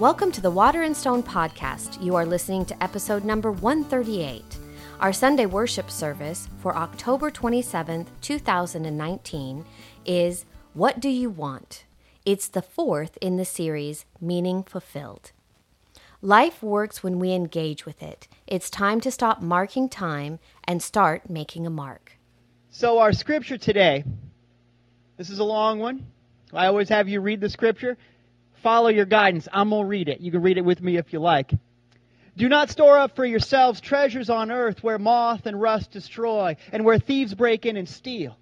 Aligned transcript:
Welcome 0.00 0.32
to 0.32 0.40
the 0.40 0.50
Water 0.50 0.80
and 0.80 0.96
Stone 0.96 1.24
podcast. 1.24 2.02
You 2.02 2.16
are 2.16 2.24
listening 2.24 2.64
to 2.64 2.82
episode 2.82 3.22
number 3.22 3.52
138. 3.52 4.42
Our 4.98 5.12
Sunday 5.12 5.44
worship 5.44 5.90
service 5.90 6.48
for 6.62 6.74
October 6.74 7.30
27th, 7.30 8.06
2019 8.22 9.66
is 10.06 10.46
What 10.72 11.00
Do 11.00 11.10
You 11.10 11.28
Want? 11.28 11.84
It's 12.24 12.48
the 12.48 12.62
fourth 12.62 13.18
in 13.20 13.36
the 13.36 13.44
series, 13.44 14.06
Meaning 14.22 14.62
Fulfilled. 14.62 15.32
Life 16.22 16.62
works 16.62 17.02
when 17.02 17.18
we 17.18 17.32
engage 17.32 17.84
with 17.84 18.02
it. 18.02 18.26
It's 18.46 18.70
time 18.70 19.02
to 19.02 19.10
stop 19.10 19.42
marking 19.42 19.90
time 19.90 20.38
and 20.64 20.82
start 20.82 21.28
making 21.28 21.66
a 21.66 21.70
mark. 21.70 22.12
So, 22.70 23.00
our 23.00 23.12
scripture 23.12 23.58
today, 23.58 24.04
this 25.18 25.28
is 25.28 25.40
a 25.40 25.44
long 25.44 25.78
one. 25.78 26.06
I 26.54 26.68
always 26.68 26.88
have 26.88 27.06
you 27.06 27.20
read 27.20 27.42
the 27.42 27.50
scripture. 27.50 27.98
Follow 28.62 28.88
your 28.88 29.06
guidance. 29.06 29.48
I'm 29.52 29.70
going 29.70 29.82
to 29.82 29.88
read 29.88 30.08
it. 30.08 30.20
You 30.20 30.30
can 30.30 30.42
read 30.42 30.58
it 30.58 30.64
with 30.64 30.82
me 30.82 30.96
if 30.96 31.12
you 31.12 31.20
like. 31.20 31.52
Do 32.36 32.48
not 32.48 32.70
store 32.70 32.98
up 32.98 33.16
for 33.16 33.24
yourselves 33.24 33.80
treasures 33.80 34.30
on 34.30 34.50
earth 34.50 34.82
where 34.82 34.98
moth 34.98 35.46
and 35.46 35.60
rust 35.60 35.90
destroy 35.90 36.56
and 36.72 36.84
where 36.84 36.98
thieves 36.98 37.34
break 37.34 37.66
in 37.66 37.76
and 37.76 37.88
steal. 37.88 38.36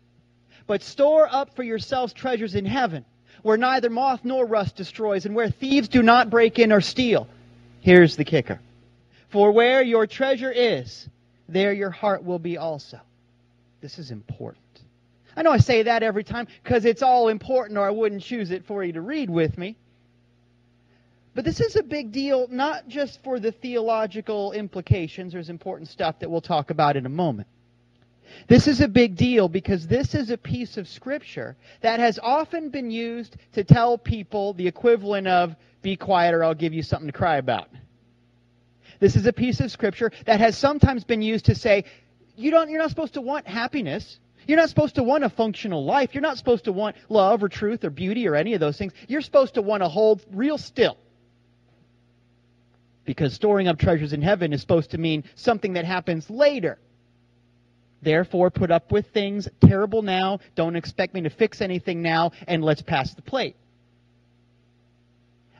But 0.66 0.82
store 0.82 1.28
up 1.30 1.54
for 1.54 1.62
yourselves 1.62 2.12
treasures 2.12 2.54
in 2.54 2.64
heaven 2.64 3.04
where 3.42 3.56
neither 3.56 3.90
moth 3.90 4.20
nor 4.24 4.44
rust 4.44 4.76
destroys 4.76 5.24
and 5.26 5.34
where 5.34 5.50
thieves 5.50 5.88
do 5.88 6.02
not 6.02 6.30
break 6.30 6.58
in 6.58 6.72
or 6.72 6.80
steal. 6.80 7.28
Here's 7.80 8.16
the 8.16 8.24
kicker. 8.24 8.60
For 9.30 9.52
where 9.52 9.82
your 9.82 10.06
treasure 10.06 10.50
is, 10.50 11.08
there 11.48 11.72
your 11.72 11.90
heart 11.90 12.24
will 12.24 12.38
be 12.38 12.58
also. 12.58 13.00
This 13.80 13.98
is 13.98 14.10
important. 14.10 14.64
I 15.36 15.42
know 15.42 15.52
I 15.52 15.58
say 15.58 15.84
that 15.84 16.02
every 16.02 16.24
time 16.24 16.48
because 16.62 16.84
it's 16.84 17.02
all 17.02 17.28
important 17.28 17.78
or 17.78 17.86
I 17.86 17.90
wouldn't 17.90 18.22
choose 18.22 18.50
it 18.50 18.64
for 18.64 18.82
you 18.82 18.92
to 18.94 19.00
read 19.00 19.30
with 19.30 19.56
me. 19.56 19.76
But 21.38 21.44
this 21.44 21.60
is 21.60 21.76
a 21.76 21.84
big 21.84 22.10
deal, 22.10 22.48
not 22.50 22.88
just 22.88 23.22
for 23.22 23.38
the 23.38 23.52
theological 23.52 24.50
implications. 24.50 25.32
There's 25.32 25.50
important 25.50 25.88
stuff 25.88 26.18
that 26.18 26.28
we'll 26.28 26.40
talk 26.40 26.70
about 26.70 26.96
in 26.96 27.06
a 27.06 27.08
moment. 27.08 27.46
This 28.48 28.66
is 28.66 28.80
a 28.80 28.88
big 28.88 29.14
deal 29.14 29.48
because 29.48 29.86
this 29.86 30.16
is 30.16 30.30
a 30.30 30.36
piece 30.36 30.76
of 30.78 30.88
Scripture 30.88 31.56
that 31.80 32.00
has 32.00 32.18
often 32.20 32.70
been 32.70 32.90
used 32.90 33.36
to 33.52 33.62
tell 33.62 33.96
people 33.96 34.52
the 34.54 34.66
equivalent 34.66 35.28
of, 35.28 35.54
be 35.80 35.94
quiet 35.94 36.34
or 36.34 36.42
I'll 36.42 36.54
give 36.54 36.74
you 36.74 36.82
something 36.82 37.06
to 37.06 37.16
cry 37.16 37.36
about. 37.36 37.68
This 38.98 39.14
is 39.14 39.24
a 39.24 39.32
piece 39.32 39.60
of 39.60 39.70
Scripture 39.70 40.10
that 40.26 40.40
has 40.40 40.58
sometimes 40.58 41.04
been 41.04 41.22
used 41.22 41.44
to 41.44 41.54
say, 41.54 41.84
you 42.34 42.50
don't, 42.50 42.68
you're 42.68 42.80
not 42.80 42.90
supposed 42.90 43.14
to 43.14 43.20
want 43.20 43.46
happiness. 43.46 44.18
You're 44.48 44.58
not 44.58 44.70
supposed 44.70 44.96
to 44.96 45.04
want 45.04 45.22
a 45.22 45.30
functional 45.30 45.84
life. 45.84 46.14
You're 46.14 46.20
not 46.20 46.36
supposed 46.36 46.64
to 46.64 46.72
want 46.72 46.96
love 47.08 47.44
or 47.44 47.48
truth 47.48 47.84
or 47.84 47.90
beauty 47.90 48.26
or 48.26 48.34
any 48.34 48.54
of 48.54 48.60
those 48.60 48.76
things. 48.76 48.92
You're 49.06 49.22
supposed 49.22 49.54
to 49.54 49.62
want 49.62 49.84
to 49.84 49.88
hold 49.88 50.26
real 50.32 50.58
still 50.58 50.96
because 53.08 53.32
storing 53.32 53.68
up 53.68 53.78
treasures 53.78 54.12
in 54.12 54.20
heaven 54.20 54.52
is 54.52 54.60
supposed 54.60 54.90
to 54.90 54.98
mean 54.98 55.24
something 55.34 55.72
that 55.72 55.86
happens 55.86 56.28
later. 56.28 56.78
Therefore, 58.02 58.50
put 58.50 58.70
up 58.70 58.92
with 58.92 59.06
things 59.14 59.48
terrible 59.62 60.02
now, 60.02 60.40
don't 60.54 60.76
expect 60.76 61.14
me 61.14 61.22
to 61.22 61.30
fix 61.30 61.62
anything 61.62 62.02
now, 62.02 62.32
and 62.46 62.62
let's 62.62 62.82
pass 62.82 63.14
the 63.14 63.22
plate. 63.22 63.56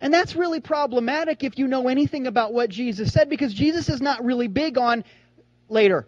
And 0.02 0.12
that's 0.12 0.36
really 0.36 0.60
problematic 0.60 1.42
if 1.42 1.58
you 1.58 1.68
know 1.68 1.88
anything 1.88 2.26
about 2.26 2.52
what 2.52 2.68
Jesus 2.68 3.14
said, 3.14 3.30
because 3.30 3.54
Jesus 3.54 3.88
is 3.88 4.02
not 4.02 4.22
really 4.22 4.48
big 4.48 4.76
on 4.76 5.02
later. 5.70 6.06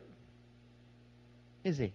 Is 1.65 1.79
he? 1.79 1.95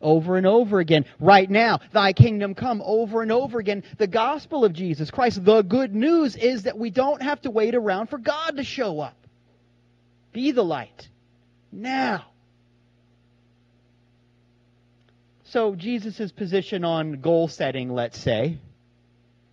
Over 0.00 0.36
and 0.36 0.46
over 0.46 0.78
again. 0.78 1.04
Right 1.20 1.50
now, 1.50 1.80
thy 1.92 2.12
kingdom 2.12 2.54
come 2.54 2.82
over 2.84 3.22
and 3.22 3.32
over 3.32 3.58
again. 3.58 3.82
The 3.98 4.06
gospel 4.06 4.64
of 4.64 4.72
Jesus 4.72 5.10
Christ, 5.10 5.44
the 5.44 5.62
good 5.62 5.94
news 5.94 6.36
is 6.36 6.64
that 6.64 6.78
we 6.78 6.90
don't 6.90 7.22
have 7.22 7.40
to 7.42 7.50
wait 7.50 7.74
around 7.74 8.08
for 8.08 8.18
God 8.18 8.56
to 8.56 8.64
show 8.64 9.00
up. 9.00 9.16
Be 10.32 10.52
the 10.52 10.64
light. 10.64 11.08
Now. 11.72 12.26
So, 15.44 15.74
Jesus' 15.74 16.32
position 16.32 16.84
on 16.84 17.20
goal 17.20 17.48
setting, 17.48 17.90
let's 17.90 18.18
say, 18.18 18.58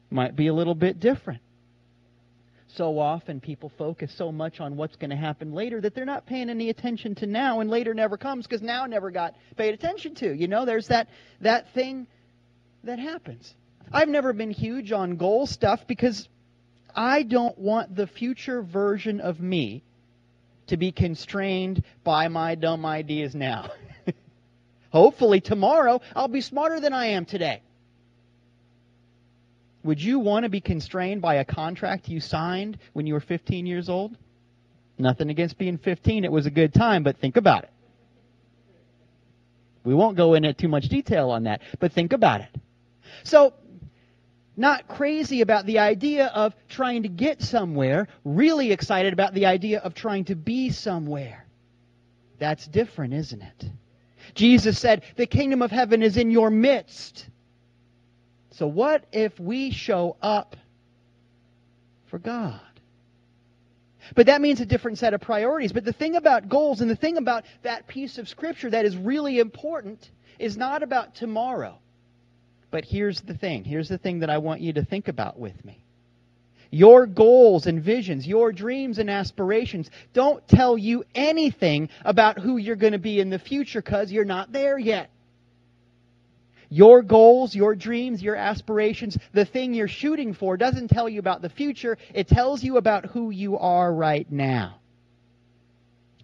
might 0.09 0.35
be 0.35 0.47
a 0.47 0.53
little 0.53 0.75
bit 0.75 0.99
different 0.99 1.41
so 2.75 2.97
often 2.99 3.39
people 3.39 3.71
focus 3.77 4.11
so 4.15 4.31
much 4.31 4.59
on 4.59 4.75
what's 4.75 4.95
going 4.95 5.11
to 5.11 5.15
happen 5.15 5.53
later 5.53 5.79
that 5.81 5.93
they're 5.93 6.05
not 6.05 6.25
paying 6.25 6.49
any 6.49 6.69
attention 6.69 7.15
to 7.15 7.27
now 7.27 7.59
and 7.59 7.69
later 7.69 7.93
never 7.93 8.17
comes 8.17 8.47
because 8.47 8.61
now 8.61 8.85
never 8.85 9.11
got 9.11 9.35
paid 9.55 9.73
attention 9.73 10.15
to 10.15 10.33
you 10.33 10.47
know? 10.47 10.65
There's 10.65 10.87
that 10.87 11.07
that 11.41 11.73
thing 11.73 12.07
that 12.83 12.99
happens. 12.99 13.53
I've 13.91 14.09
never 14.09 14.33
been 14.33 14.51
huge 14.51 14.91
on 14.91 15.17
goal 15.17 15.45
stuff 15.45 15.85
because 15.87 16.27
i 16.95 17.23
don't 17.23 17.57
want 17.57 17.95
the 17.95 18.07
future 18.07 18.61
version 18.61 19.19
of 19.19 19.39
me 19.39 19.83
to 20.67 20.77
be 20.77 20.91
constrained 20.91 21.83
by 22.03 22.27
my 22.27 22.55
dumb 22.55 22.85
ideas 22.85 23.35
now. 23.35 23.69
Hopefully 24.91 25.41
tomorrow 25.41 26.01
i'll 26.15 26.27
be 26.27 26.41
smarter 26.41 26.79
than 26.79 26.93
i 26.93 27.07
am 27.07 27.25
today 27.25 27.61
would 29.83 30.01
you 30.01 30.19
want 30.19 30.43
to 30.43 30.49
be 30.49 30.61
constrained 30.61 31.21
by 31.21 31.35
a 31.35 31.45
contract 31.45 32.07
you 32.07 32.19
signed 32.19 32.77
when 32.93 33.05
you 33.05 33.13
were 33.13 33.19
15 33.19 33.65
years 33.65 33.89
old? 33.89 34.17
Nothing 34.97 35.29
against 35.29 35.57
being 35.57 35.77
15. 35.77 36.23
It 36.23 36.31
was 36.31 36.45
a 36.45 36.51
good 36.51 36.73
time, 36.73 37.03
but 37.03 37.17
think 37.17 37.37
about 37.37 37.63
it. 37.63 37.69
We 39.83 39.93
won't 39.93 40.15
go 40.15 40.33
into 40.33 40.53
too 40.53 40.69
much 40.69 40.87
detail 40.87 41.29
on 41.31 41.43
that, 41.43 41.61
but 41.79 41.91
think 41.91 42.13
about 42.13 42.41
it. 42.41 42.55
So, 43.23 43.53
not 44.55 44.87
crazy 44.87 45.41
about 45.41 45.65
the 45.65 45.79
idea 45.79 46.27
of 46.27 46.55
trying 46.69 47.03
to 47.03 47.09
get 47.09 47.41
somewhere, 47.41 48.07
really 48.23 48.71
excited 48.71 49.11
about 49.11 49.33
the 49.33 49.47
idea 49.47 49.79
of 49.79 49.93
trying 49.93 50.25
to 50.25 50.35
be 50.35 50.69
somewhere. 50.69 51.45
That's 52.39 52.65
different, 52.67 53.13
isn't 53.13 53.41
it? 53.41 53.65
Jesus 54.35 54.79
said, 54.79 55.03
The 55.15 55.25
kingdom 55.25 55.61
of 55.61 55.71
heaven 55.71 56.01
is 56.01 56.17
in 56.17 56.31
your 56.31 56.49
midst. 56.49 57.27
So, 58.53 58.67
what 58.67 59.05
if 59.11 59.39
we 59.39 59.71
show 59.71 60.15
up 60.21 60.55
for 62.09 62.19
God? 62.19 62.61
But 64.15 64.27
that 64.27 64.41
means 64.41 64.59
a 64.59 64.65
different 64.65 64.99
set 64.99 65.13
of 65.13 65.21
priorities. 65.21 65.71
But 65.71 65.85
the 65.85 65.93
thing 65.93 66.15
about 66.15 66.49
goals 66.49 66.81
and 66.81 66.89
the 66.89 66.95
thing 66.95 67.17
about 67.17 67.45
that 67.63 67.87
piece 67.87 68.17
of 68.17 68.29
Scripture 68.29 68.69
that 68.69 68.85
is 68.85 68.95
really 68.95 69.39
important 69.39 70.07
is 70.37 70.57
not 70.57 70.83
about 70.83 71.15
tomorrow. 71.15 71.79
But 72.69 72.85
here's 72.85 73.21
the 73.21 73.33
thing. 73.33 73.63
Here's 73.63 73.89
the 73.89 73.97
thing 73.97 74.19
that 74.19 74.29
I 74.29 74.39
want 74.39 74.61
you 74.61 74.73
to 74.73 74.85
think 74.85 75.07
about 75.07 75.39
with 75.39 75.63
me. 75.63 75.83
Your 76.69 77.05
goals 77.05 77.67
and 77.67 77.83
visions, 77.83 78.27
your 78.27 78.51
dreams 78.51 78.97
and 78.97 79.09
aspirations 79.09 79.89
don't 80.13 80.45
tell 80.47 80.77
you 80.77 81.05
anything 81.15 81.89
about 82.03 82.39
who 82.39 82.57
you're 82.57 82.75
going 82.75 82.93
to 82.93 82.99
be 82.99 83.19
in 83.19 83.29
the 83.29 83.39
future 83.39 83.81
because 83.81 84.11
you're 84.11 84.25
not 84.25 84.51
there 84.51 84.77
yet. 84.77 85.09
Your 86.73 87.03
goals, 87.03 87.53
your 87.53 87.75
dreams, 87.75 88.23
your 88.23 88.35
aspirations, 88.35 89.15
the 89.31 89.45
thing 89.45 89.75
you're 89.75 89.87
shooting 89.87 90.33
for 90.33 90.57
doesn't 90.57 90.87
tell 90.87 91.07
you 91.07 91.19
about 91.19 91.43
the 91.43 91.49
future. 91.49 91.99
It 92.15 92.27
tells 92.27 92.63
you 92.63 92.77
about 92.77 93.05
who 93.05 93.29
you 93.29 93.59
are 93.59 93.93
right 93.93 94.25
now. 94.31 94.79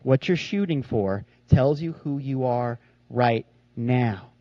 What 0.01 0.27
you're 0.27 0.37
shooting 0.37 0.81
for 0.81 1.23
tells 1.51 1.79
you 1.79 1.91
who 1.91 2.17
you 2.17 2.45
are 2.45 2.79
right 3.11 3.45
now. 3.75 4.31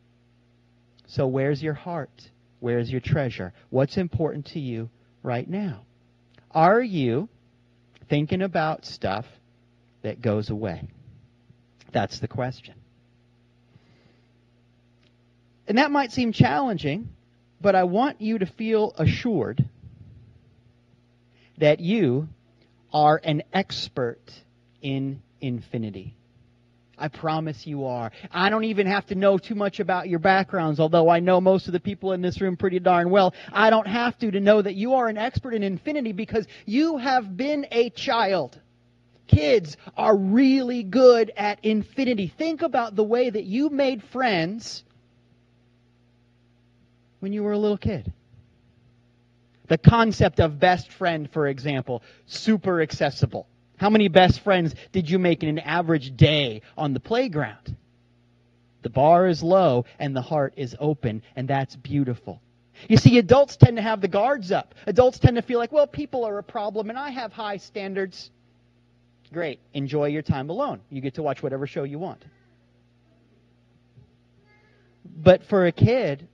So, 1.08 1.26
where's 1.26 1.62
your 1.62 1.74
heart? 1.74 2.30
Where's 2.60 2.90
your 2.90 3.02
treasure? 3.02 3.52
What's 3.68 3.98
important 3.98 4.46
to 4.52 4.60
you 4.60 4.88
right 5.22 5.46
now? 5.46 5.82
Are 6.52 6.80
you 6.80 7.28
thinking 8.08 8.40
about 8.40 8.86
stuff 8.86 9.26
that 10.00 10.22
goes 10.22 10.48
away? 10.48 10.88
That's 11.92 12.18
the 12.18 12.28
question. 12.28 12.76
And 15.68 15.76
that 15.76 15.90
might 15.90 16.12
seem 16.12 16.32
challenging, 16.32 17.10
but 17.60 17.74
I 17.74 17.84
want 17.84 18.22
you 18.22 18.38
to 18.38 18.46
feel 18.46 18.94
assured 18.96 19.62
that 21.58 21.78
you 21.78 22.28
are 22.90 23.20
an 23.22 23.42
expert 23.52 24.22
in 24.80 25.22
infinity. 25.42 26.14
I 26.96 27.08
promise 27.08 27.66
you 27.66 27.84
are. 27.84 28.10
I 28.32 28.48
don't 28.48 28.64
even 28.64 28.86
have 28.86 29.06
to 29.06 29.14
know 29.14 29.36
too 29.36 29.54
much 29.54 29.78
about 29.78 30.08
your 30.08 30.18
backgrounds, 30.20 30.80
although 30.80 31.10
I 31.10 31.20
know 31.20 31.38
most 31.38 31.66
of 31.66 31.74
the 31.74 31.80
people 31.80 32.12
in 32.12 32.22
this 32.22 32.40
room 32.40 32.56
pretty 32.56 32.80
darn 32.80 33.10
well. 33.10 33.34
I 33.52 33.68
don't 33.68 33.86
have 33.86 34.18
to 34.20 34.30
to 34.30 34.40
know 34.40 34.62
that 34.62 34.74
you 34.74 34.94
are 34.94 35.06
an 35.06 35.18
expert 35.18 35.52
in 35.52 35.62
infinity 35.62 36.12
because 36.12 36.46
you 36.64 36.96
have 36.96 37.36
been 37.36 37.66
a 37.70 37.90
child. 37.90 38.58
Kids 39.26 39.76
are 39.98 40.16
really 40.16 40.82
good 40.82 41.30
at 41.36 41.62
infinity. 41.62 42.32
Think 42.38 42.62
about 42.62 42.96
the 42.96 43.04
way 43.04 43.28
that 43.28 43.44
you 43.44 43.68
made 43.68 44.02
friends 44.02 44.82
when 47.20 47.32
you 47.32 47.42
were 47.42 47.52
a 47.52 47.58
little 47.58 47.78
kid. 47.78 48.12
The 49.68 49.78
concept 49.78 50.40
of 50.40 50.58
best 50.58 50.90
friend, 50.92 51.30
for 51.30 51.46
example, 51.46 52.02
super 52.26 52.80
accessible. 52.80 53.46
How 53.76 53.90
many 53.90 54.08
best 54.08 54.40
friends 54.40 54.74
did 54.92 55.08
you 55.08 55.18
make 55.18 55.42
in 55.42 55.48
an 55.48 55.58
average 55.58 56.16
day 56.16 56.62
on 56.76 56.94
the 56.94 57.00
playground? 57.00 57.76
The 58.82 58.90
bar 58.90 59.26
is 59.26 59.42
low 59.42 59.84
and 59.98 60.16
the 60.16 60.22
heart 60.22 60.54
is 60.56 60.74
open, 60.80 61.22
and 61.36 61.48
that's 61.48 61.76
beautiful. 61.76 62.40
You 62.88 62.96
see, 62.96 63.18
adults 63.18 63.56
tend 63.56 63.76
to 63.76 63.82
have 63.82 64.00
the 64.00 64.08
guards 64.08 64.52
up. 64.52 64.74
Adults 64.86 65.18
tend 65.18 65.36
to 65.36 65.42
feel 65.42 65.58
like, 65.58 65.72
well, 65.72 65.86
people 65.86 66.24
are 66.24 66.38
a 66.38 66.42
problem 66.42 66.90
and 66.90 66.98
I 66.98 67.10
have 67.10 67.32
high 67.32 67.56
standards. 67.56 68.30
Great. 69.32 69.60
Enjoy 69.74 70.06
your 70.06 70.22
time 70.22 70.48
alone. 70.48 70.80
You 70.90 71.00
get 71.00 71.14
to 71.14 71.22
watch 71.22 71.42
whatever 71.42 71.66
show 71.66 71.82
you 71.82 71.98
want. 71.98 72.24
But 75.04 75.44
for 75.44 75.66
a 75.66 75.72
kid, 75.72 76.28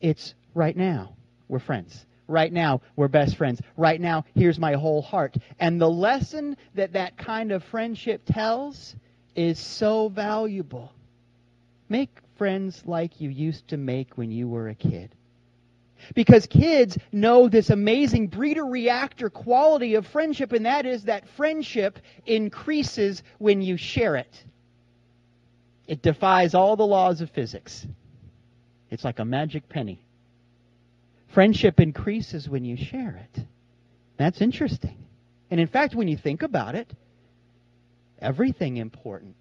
it's 0.00 0.34
right 0.54 0.76
now. 0.76 1.14
We're 1.48 1.58
friends. 1.58 2.06
Right 2.26 2.52
now, 2.52 2.82
we're 2.94 3.08
best 3.08 3.36
friends. 3.36 3.60
Right 3.76 4.00
now, 4.00 4.24
here's 4.34 4.58
my 4.58 4.74
whole 4.74 5.00
heart. 5.00 5.36
And 5.58 5.80
the 5.80 5.88
lesson 5.88 6.56
that 6.74 6.92
that 6.92 7.16
kind 7.16 7.52
of 7.52 7.64
friendship 7.64 8.22
tells 8.26 8.94
is 9.34 9.58
so 9.58 10.08
valuable. 10.10 10.92
Make 11.88 12.10
friends 12.36 12.82
like 12.84 13.20
you 13.20 13.30
used 13.30 13.68
to 13.68 13.78
make 13.78 14.18
when 14.18 14.30
you 14.30 14.46
were 14.46 14.68
a 14.68 14.74
kid. 14.74 15.14
Because 16.14 16.46
kids 16.46 16.98
know 17.12 17.48
this 17.48 17.70
amazing 17.70 18.28
breeder 18.28 18.64
reactor 18.64 19.30
quality 19.30 19.94
of 19.94 20.06
friendship, 20.06 20.52
and 20.52 20.66
that 20.66 20.86
is 20.86 21.04
that 21.04 21.28
friendship 21.30 21.98
increases 22.26 23.22
when 23.38 23.62
you 23.62 23.76
share 23.76 24.16
it. 24.16 24.44
It 25.86 26.02
defies 26.02 26.54
all 26.54 26.76
the 26.76 26.86
laws 26.86 27.20
of 27.20 27.30
physics. 27.30 27.86
It's 28.90 29.04
like 29.04 29.18
a 29.18 29.24
magic 29.24 29.68
penny. 29.68 30.00
Friendship 31.28 31.78
increases 31.78 32.48
when 32.48 32.64
you 32.64 32.76
share 32.76 33.28
it. 33.34 33.44
That's 34.16 34.40
interesting. 34.40 34.96
And 35.50 35.60
in 35.60 35.66
fact, 35.66 35.94
when 35.94 36.08
you 36.08 36.16
think 36.16 36.42
about 36.42 36.74
it, 36.74 36.90
everything 38.20 38.76
important 38.78 39.36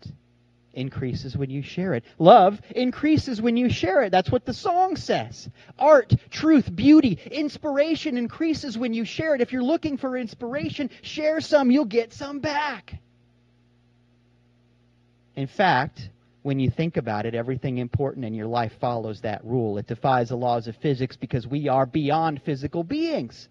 increases 0.74 1.36
when 1.36 1.50
you 1.50 1.64
share 1.64 1.96
it. 1.96 2.04
Love 2.20 2.62
increases 2.76 3.42
when 3.42 3.58
you 3.58 3.70
share 3.70 4.04
it. 4.04 4.12
That's 4.12 4.32
what 4.32 4.46
the 4.46 4.54
song 4.54 4.96
says. 4.96 5.50
Art, 5.80 6.14
truth, 6.30 6.74
beauty, 6.74 7.20
inspiration 7.32 8.16
increases 8.16 8.78
when 8.78 8.94
you 8.94 9.04
share 9.04 9.34
it. 9.34 9.42
If 9.42 9.52
you're 9.52 9.64
looking 9.64 9.98
for 9.98 10.16
inspiration, 10.16 10.90
share 11.02 11.42
some, 11.42 11.72
you'll 11.72 11.86
get 11.86 12.14
some 12.14 12.40
back. 12.40 12.94
In 15.36 15.48
fact, 15.48 16.10
when 16.48 16.62
you 16.62 16.70
think 16.70 16.96
about 16.96 17.26
it, 17.26 17.36
everything 17.36 17.78
important 17.78 18.24
in 18.24 18.34
your 18.34 18.48
life 18.48 18.72
follows 18.80 19.20
that 19.20 19.44
rule. 19.44 19.78
It 19.78 19.86
defies 19.86 20.30
the 20.30 20.38
laws 20.38 20.70
of 20.70 20.78
physics 20.78 21.18
because 21.18 21.46
we 21.46 21.68
are 21.68 21.86
beyond 21.86 22.42
physical 22.42 22.86
beings. 22.86 23.50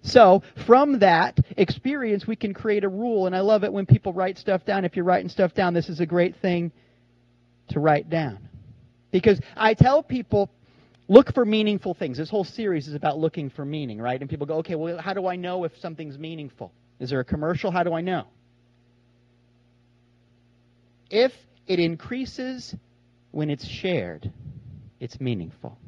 So, 0.00 0.42
from 0.66 1.00
that 1.00 1.38
experience, 1.58 2.26
we 2.26 2.34
can 2.34 2.54
create 2.54 2.82
a 2.82 2.88
rule. 2.88 3.26
And 3.26 3.36
I 3.36 3.40
love 3.40 3.62
it 3.62 3.70
when 3.70 3.84
people 3.84 4.14
write 4.14 4.38
stuff 4.38 4.64
down. 4.64 4.86
If 4.86 4.96
you're 4.96 5.04
writing 5.04 5.28
stuff 5.28 5.52
down, 5.52 5.74
this 5.74 5.90
is 5.90 6.00
a 6.00 6.06
great 6.06 6.36
thing 6.36 6.72
to 7.68 7.78
write 7.78 8.08
down. 8.08 8.48
Because 9.10 9.38
I 9.54 9.74
tell 9.74 10.02
people, 10.02 10.48
look 11.08 11.34
for 11.34 11.44
meaningful 11.44 11.92
things. 11.92 12.16
This 12.16 12.30
whole 12.30 12.44
series 12.44 12.88
is 12.88 12.94
about 12.94 13.18
looking 13.18 13.50
for 13.50 13.66
meaning, 13.66 14.00
right? 14.00 14.18
And 14.18 14.30
people 14.30 14.46
go, 14.46 14.54
okay, 14.60 14.76
well, 14.76 14.96
how 14.96 15.12
do 15.12 15.26
I 15.26 15.36
know 15.36 15.64
if 15.64 15.76
something's 15.76 16.16
meaningful? 16.16 16.72
Is 17.00 17.10
there 17.10 17.20
a 17.20 17.24
commercial? 17.24 17.70
How 17.70 17.82
do 17.82 17.92
I 17.92 18.00
know? 18.00 18.28
If 21.12 21.34
it 21.66 21.78
increases 21.78 22.74
when 23.32 23.50
it's 23.50 23.66
shared, 23.66 24.32
it's 24.98 25.20
meaningful. 25.20 25.78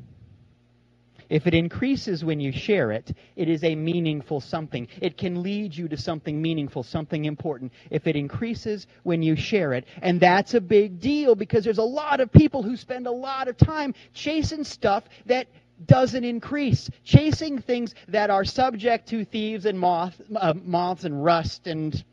If 1.31 1.47
it 1.47 1.55
increases 1.55 2.23
when 2.23 2.41
you 2.41 2.53
share 2.53 2.93
it, 2.93 3.17
it 3.35 3.49
is 3.49 3.65
a 3.65 3.75
meaningful 3.75 4.43
something. 4.43 4.87
It 5.01 5.17
can 5.17 5.43
lead 5.43 5.75
you 5.75 5.89
to 5.89 5.97
something 5.97 6.41
meaningful, 6.41 6.83
something 6.83 7.25
important. 7.25 7.73
If 7.91 8.07
it 8.07 8.17
increases 8.17 8.87
when 9.03 9.23
you 9.23 9.35
share 9.35 9.73
it. 9.73 9.87
And 10.03 10.21
that's 10.21 10.53
a 10.53 10.61
big 10.61 11.01
deal 11.01 11.35
because 11.35 11.65
there's 11.65 11.79
a 11.79 11.83
lot 11.83 12.21
of 12.21 12.31
people 12.31 12.63
who 12.63 12.77
spend 12.77 13.07
a 13.07 13.11
lot 13.11 13.49
of 13.49 13.57
time 13.57 13.95
chasing 14.13 14.63
stuff 14.63 15.05
that 15.25 15.47
doesn't 15.87 16.25
increase, 16.25 16.91
chasing 17.03 17.63
things 17.63 17.95
that 18.09 18.29
are 18.29 18.45
subject 18.45 19.09
to 19.09 19.25
thieves 19.25 19.65
and 19.65 19.81
moth, 19.81 20.21
uh, 20.37 20.53
moths 20.63 21.05
and 21.05 21.25
rust 21.25 21.67
and 21.67 22.05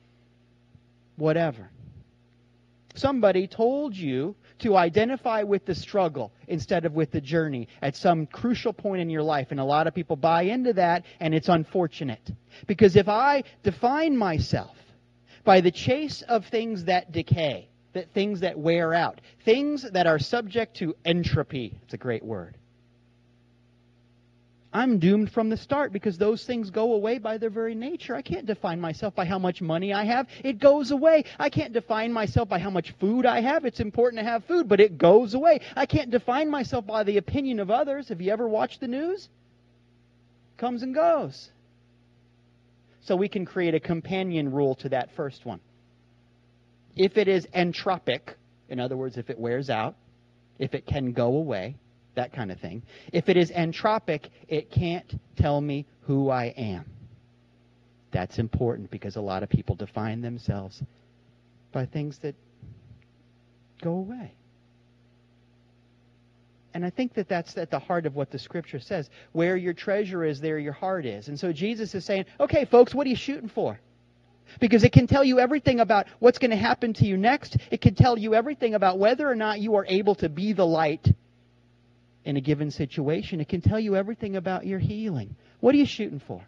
whatever. 1.17 1.69
Somebody 2.95 3.47
told 3.47 3.95
you 3.95 4.35
to 4.59 4.77
identify 4.77 5.43
with 5.43 5.65
the 5.65 5.75
struggle 5.75 6.31
instead 6.47 6.85
of 6.85 6.93
with 6.93 7.11
the 7.11 7.21
journey 7.21 7.67
at 7.81 7.95
some 7.95 8.25
crucial 8.25 8.73
point 8.73 9.01
in 9.01 9.09
your 9.09 9.23
life. 9.23 9.47
And 9.51 9.59
a 9.59 9.63
lot 9.65 9.87
of 9.87 9.95
people 9.95 10.15
buy 10.15 10.43
into 10.43 10.73
that, 10.73 11.05
and 11.19 11.33
it's 11.33 11.49
unfortunate. 11.49 12.31
Because 12.67 12.95
if 12.95 13.07
I 13.07 13.43
define 13.63 14.15
myself 14.17 14.75
by 15.43 15.61
the 15.61 15.71
chase 15.71 16.21
of 16.23 16.45
things 16.45 16.85
that 16.85 17.11
decay, 17.11 17.69
that 17.93 18.11
things 18.13 18.41
that 18.41 18.57
wear 18.57 18.93
out, 18.93 19.21
things 19.43 19.89
that 19.91 20.07
are 20.07 20.19
subject 20.19 20.77
to 20.77 20.95
entropy, 21.03 21.77
it's 21.83 21.93
a 21.93 21.97
great 21.97 22.23
word, 22.23 22.57
I'm 24.73 24.99
doomed 24.99 25.31
from 25.31 25.49
the 25.49 25.57
start 25.57 25.91
because 25.91 26.17
those 26.17 26.45
things 26.45 26.69
go 26.69 26.93
away 26.93 27.17
by 27.17 27.37
their 27.37 27.49
very 27.49 27.75
nature. 27.75 28.15
I 28.15 28.21
can't 28.21 28.45
define 28.45 28.79
myself 28.79 29.13
by 29.13 29.25
how 29.25 29.37
much 29.37 29.61
money 29.61 29.91
I 29.91 30.05
have. 30.05 30.27
It 30.45 30.59
goes 30.59 30.91
away. 30.91 31.25
I 31.37 31.49
can't 31.49 31.73
define 31.73 32.13
myself 32.13 32.47
by 32.47 32.59
how 32.59 32.69
much 32.69 32.91
food 32.99 33.25
I 33.25 33.41
have. 33.41 33.65
It's 33.65 33.81
important 33.81 34.21
to 34.21 34.29
have 34.29 34.45
food, 34.45 34.69
but 34.69 34.79
it 34.79 34.97
goes 34.97 35.33
away. 35.33 35.59
I 35.75 35.85
can't 35.85 36.09
define 36.09 36.49
myself 36.49 36.87
by 36.87 37.03
the 37.03 37.17
opinion 37.17 37.59
of 37.59 37.69
others. 37.69 38.07
Have 38.09 38.21
you 38.21 38.31
ever 38.31 38.47
watched 38.47 38.79
the 38.79 38.87
news? 38.87 39.27
Comes 40.57 40.83
and 40.83 40.95
goes. 40.95 41.51
So 43.01 43.17
we 43.17 43.27
can 43.27 43.45
create 43.45 43.75
a 43.75 43.79
companion 43.79 44.51
rule 44.51 44.75
to 44.75 44.89
that 44.89 45.09
first 45.15 45.45
one. 45.45 45.59
If 46.95 47.17
it 47.17 47.27
is 47.27 47.45
entropic, 47.47 48.35
in 48.69 48.79
other 48.79 48.95
words, 48.95 49.17
if 49.17 49.29
it 49.29 49.39
wears 49.39 49.69
out, 49.69 49.95
if 50.59 50.73
it 50.75 50.85
can 50.85 51.11
go 51.11 51.35
away, 51.35 51.75
that 52.15 52.33
kind 52.33 52.51
of 52.51 52.59
thing. 52.59 52.83
If 53.11 53.29
it 53.29 53.37
is 53.37 53.51
entropic, 53.51 54.29
it 54.47 54.71
can't 54.71 55.19
tell 55.37 55.61
me 55.61 55.85
who 56.01 56.29
I 56.29 56.45
am. 56.57 56.85
That's 58.11 58.39
important 58.39 58.91
because 58.91 59.15
a 59.15 59.21
lot 59.21 59.43
of 59.43 59.49
people 59.49 59.75
define 59.75 60.21
themselves 60.21 60.83
by 61.71 61.85
things 61.85 62.17
that 62.19 62.35
go 63.81 63.91
away. 63.91 64.33
And 66.73 66.85
I 66.85 66.89
think 66.89 67.13
that 67.15 67.27
that's 67.27 67.57
at 67.57 67.69
the 67.69 67.79
heart 67.79 68.05
of 68.05 68.15
what 68.15 68.31
the 68.31 68.39
scripture 68.39 68.79
says. 68.79 69.09
Where 69.33 69.57
your 69.57 69.73
treasure 69.73 70.23
is, 70.23 70.39
there 70.39 70.57
your 70.57 70.73
heart 70.73 71.05
is. 71.05 71.27
And 71.27 71.39
so 71.39 71.51
Jesus 71.51 71.93
is 71.95 72.05
saying, 72.05 72.25
okay, 72.39 72.65
folks, 72.65 72.93
what 72.93 73.05
are 73.07 73.09
you 73.09 73.15
shooting 73.15 73.49
for? 73.49 73.79
Because 74.59 74.83
it 74.83 74.91
can 74.91 75.07
tell 75.07 75.23
you 75.23 75.39
everything 75.39 75.79
about 75.79 76.07
what's 76.19 76.37
going 76.37 76.51
to 76.51 76.57
happen 76.57 76.93
to 76.95 77.05
you 77.05 77.17
next. 77.17 77.57
It 77.71 77.81
can 77.81 77.95
tell 77.95 78.17
you 78.17 78.35
everything 78.35 78.73
about 78.73 78.99
whether 78.99 79.29
or 79.29 79.35
not 79.35 79.59
you 79.59 79.75
are 79.75 79.85
able 79.87 80.15
to 80.15 80.29
be 80.29 80.53
the 80.53 80.65
light 80.65 81.13
in 82.25 82.37
a 82.37 82.41
given 82.41 82.71
situation. 82.71 83.41
It 83.41 83.49
can 83.49 83.61
tell 83.61 83.79
you 83.79 83.95
everything 83.95 84.35
about 84.35 84.65
your 84.65 84.79
healing. 84.79 85.35
What 85.59 85.75
are 85.75 85.77
you 85.77 85.85
shooting 85.85 86.21
for? 86.27 86.43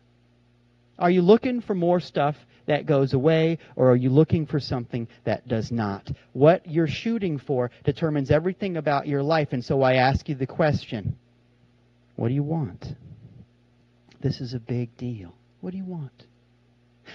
Are 1.00 1.10
you 1.10 1.22
looking 1.22 1.62
for 1.62 1.74
more 1.74 2.00
stuff 2.00 2.36
that 2.68 2.86
goes 2.86 3.13
away, 3.13 3.58
or 3.75 3.92
are 3.92 3.96
you 3.96 4.10
looking 4.10 4.46
for 4.46 4.60
something 4.60 5.08
that 5.25 5.48
does 5.48 5.72
not? 5.72 6.10
What 6.34 6.68
you're 6.68 6.88
shooting 6.88 7.39
for 7.39 7.72
determines 7.84 8.32
everything 8.32 8.77
about 8.77 9.08
your 9.08 9.24
life. 9.24 9.50
And 9.51 9.65
so 9.65 9.82
I 9.82 9.96
ask 9.96 10.30
you 10.30 10.36
the 10.36 10.48
question 10.48 11.18
what 12.15 12.27
do 12.27 12.36
you 12.36 12.44
want? 12.44 12.86
This 14.22 14.39
is 14.39 14.53
a 14.53 14.60
big 14.60 14.96
deal. 14.98 15.34
What 15.62 15.72
do 15.72 15.77
you 15.77 15.86
want? 15.86 16.25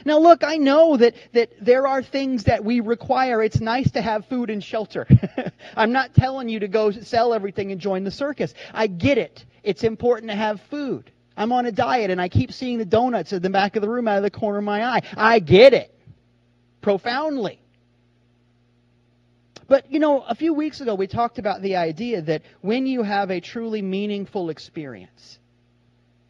Now, 0.05 0.19
look, 0.19 0.45
I 0.45 0.57
know 0.57 0.97
that, 0.97 1.15
that 1.33 1.53
there 1.61 1.87
are 1.87 2.03
things 2.03 2.45
that 2.45 2.65
we 2.65 2.81
require. 2.81 3.43
It's 3.43 3.61
nice 3.61 3.91
to 3.93 4.01
have 4.03 4.27
food 4.27 4.51
and 4.51 4.63
shelter. 4.63 5.07
I'm 5.77 5.93
not 5.93 6.15
telling 6.15 6.49
you 6.49 6.61
to 6.61 6.69
go 6.69 6.91
sell 6.91 7.35
everything 7.35 7.73
and 7.73 7.81
join 7.81 8.05
the 8.05 8.11
circus. 8.11 8.55
I 8.73 8.87
get 8.87 9.19
it. 9.19 9.45
It's 9.63 9.85
important 9.85 10.31
to 10.31 10.37
have 10.37 10.61
food. 10.63 11.11
I'm 11.37 11.53
on 11.53 11.67
a 11.67 11.73
diet 11.73 12.11
and 12.11 12.21
I 12.21 12.29
keep 12.29 12.53
seeing 12.53 12.79
the 12.79 12.85
donuts 12.85 13.33
at 13.33 13.43
the 13.43 13.51
back 13.51 13.77
of 13.77 13.83
the 13.83 13.89
room 13.89 14.09
out 14.09 14.17
of 14.17 14.23
the 14.25 14.31
corner 14.31 14.59
of 14.59 14.65
my 14.65 14.85
eye. 14.85 15.03
I 15.17 15.39
get 15.39 15.73
it. 15.73 15.95
Profoundly. 16.81 17.61
But, 19.69 19.93
you 19.93 19.99
know, 19.99 20.23
a 20.23 20.35
few 20.35 20.55
weeks 20.55 20.81
ago 20.81 20.95
we 20.95 21.07
talked 21.07 21.39
about 21.39 21.61
the 21.61 21.77
idea 21.77 22.23
that 22.23 22.43
when 22.63 22.87
you 22.87 23.03
have 23.03 23.31
a 23.31 23.41
truly 23.41 23.83
meaningful 23.83 24.51
experience, 24.51 25.39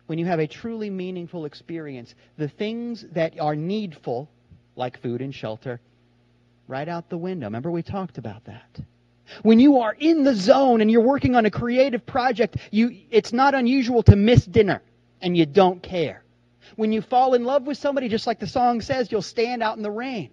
when 0.08 0.18
you 0.18 0.24
have 0.24 0.40
a 0.40 0.46
truly 0.46 0.88
meaningful 0.88 1.44
experience, 1.44 2.14
the 2.38 2.48
things 2.48 3.04
that 3.12 3.38
are 3.38 3.54
needful, 3.54 4.30
like 4.74 4.98
food 5.02 5.20
and 5.20 5.34
shelter, 5.34 5.80
right 6.66 6.88
out 6.88 7.10
the 7.10 7.18
window. 7.18 7.46
Remember, 7.46 7.70
we 7.70 7.82
talked 7.82 8.16
about 8.16 8.46
that. 8.46 8.80
When 9.42 9.60
you 9.60 9.80
are 9.80 9.94
in 9.98 10.24
the 10.24 10.34
zone 10.34 10.80
and 10.80 10.90
you're 10.90 11.02
working 11.02 11.36
on 11.36 11.44
a 11.44 11.50
creative 11.50 12.06
project, 12.06 12.56
you, 12.70 13.02
it's 13.10 13.34
not 13.34 13.54
unusual 13.54 14.02
to 14.04 14.16
miss 14.16 14.46
dinner 14.46 14.80
and 15.20 15.36
you 15.36 15.44
don't 15.44 15.82
care. 15.82 16.24
When 16.76 16.90
you 16.90 17.02
fall 17.02 17.34
in 17.34 17.44
love 17.44 17.66
with 17.66 17.76
somebody, 17.76 18.08
just 18.08 18.26
like 18.26 18.38
the 18.38 18.46
song 18.46 18.80
says, 18.80 19.12
you'll 19.12 19.20
stand 19.20 19.62
out 19.62 19.76
in 19.76 19.82
the 19.82 19.90
rain. 19.90 20.30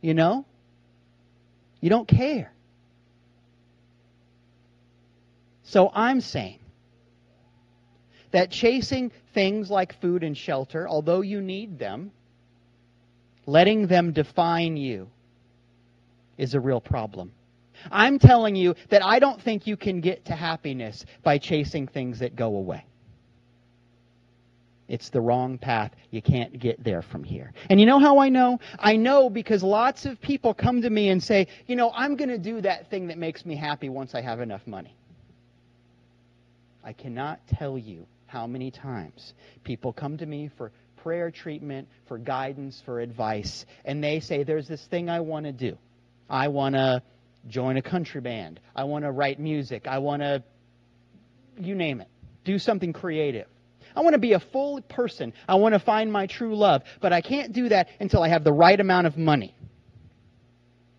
You 0.00 0.14
know? 0.14 0.46
You 1.80 1.90
don't 1.90 2.06
care. 2.06 2.52
So 5.64 5.90
I'm 5.92 6.20
saying 6.20 6.57
that 8.30 8.50
chasing 8.50 9.10
things 9.34 9.70
like 9.70 10.00
food 10.00 10.22
and 10.22 10.36
shelter, 10.36 10.88
although 10.88 11.20
you 11.20 11.40
need 11.40 11.78
them, 11.78 12.10
letting 13.46 13.86
them 13.86 14.12
define 14.12 14.76
you 14.76 15.08
is 16.36 16.54
a 16.54 16.60
real 16.60 16.80
problem. 16.80 17.32
I'm 17.90 18.18
telling 18.18 18.56
you 18.56 18.74
that 18.90 19.04
I 19.04 19.18
don't 19.18 19.40
think 19.40 19.66
you 19.66 19.76
can 19.76 20.00
get 20.00 20.24
to 20.26 20.34
happiness 20.34 21.04
by 21.22 21.38
chasing 21.38 21.86
things 21.86 22.18
that 22.18 22.36
go 22.36 22.56
away. 22.56 22.84
It's 24.88 25.10
the 25.10 25.20
wrong 25.20 25.58
path. 25.58 25.92
You 26.10 26.22
can't 26.22 26.58
get 26.58 26.82
there 26.82 27.02
from 27.02 27.22
here. 27.22 27.52
And 27.68 27.78
you 27.78 27.84
know 27.84 27.98
how 27.98 28.18
I 28.18 28.30
know? 28.30 28.58
I 28.78 28.96
know 28.96 29.28
because 29.28 29.62
lots 29.62 30.06
of 30.06 30.20
people 30.20 30.54
come 30.54 30.80
to 30.82 30.88
me 30.90 31.10
and 31.10 31.22
say, 31.22 31.46
you 31.66 31.76
know, 31.76 31.92
I'm 31.94 32.16
going 32.16 32.30
to 32.30 32.38
do 32.38 32.62
that 32.62 32.88
thing 32.88 33.08
that 33.08 33.18
makes 33.18 33.44
me 33.44 33.54
happy 33.54 33.90
once 33.90 34.14
I 34.14 34.22
have 34.22 34.40
enough 34.40 34.66
money. 34.66 34.96
I 36.82 36.94
cannot 36.94 37.46
tell 37.46 37.76
you 37.76 38.06
how 38.28 38.46
many 38.46 38.70
times 38.70 39.34
people 39.64 39.92
come 39.92 40.18
to 40.18 40.26
me 40.26 40.50
for 40.56 40.70
prayer 41.02 41.30
treatment, 41.30 41.88
for 42.06 42.18
guidance, 42.18 42.80
for 42.84 43.00
advice, 43.00 43.66
and 43.84 44.04
they 44.04 44.20
say, 44.20 44.44
there's 44.44 44.68
this 44.68 44.84
thing 44.84 45.08
I 45.10 45.20
want 45.20 45.46
to 45.46 45.52
do. 45.52 45.76
I 46.28 46.48
want 46.48 46.74
to 46.74 47.02
join 47.48 47.78
a 47.78 47.82
country 47.82 48.20
band. 48.20 48.60
I 48.76 48.84
want 48.84 49.04
to 49.04 49.10
write 49.10 49.40
music. 49.40 49.86
I 49.86 49.98
want 49.98 50.22
to, 50.22 50.44
you 51.58 51.74
name 51.74 52.00
it, 52.00 52.08
do 52.44 52.58
something 52.58 52.92
creative. 52.92 53.46
I 53.96 54.00
want 54.00 54.12
to 54.12 54.20
be 54.20 54.34
a 54.34 54.40
full 54.40 54.80
person. 54.82 55.32
I 55.48 55.54
want 55.54 55.72
to 55.72 55.78
find 55.78 56.12
my 56.12 56.26
true 56.26 56.54
love. 56.54 56.82
But 57.00 57.12
I 57.12 57.22
can't 57.22 57.52
do 57.52 57.70
that 57.70 57.88
until 57.98 58.22
I 58.22 58.28
have 58.28 58.44
the 58.44 58.52
right 58.52 58.78
amount 58.78 59.06
of 59.06 59.16
money. 59.16 59.56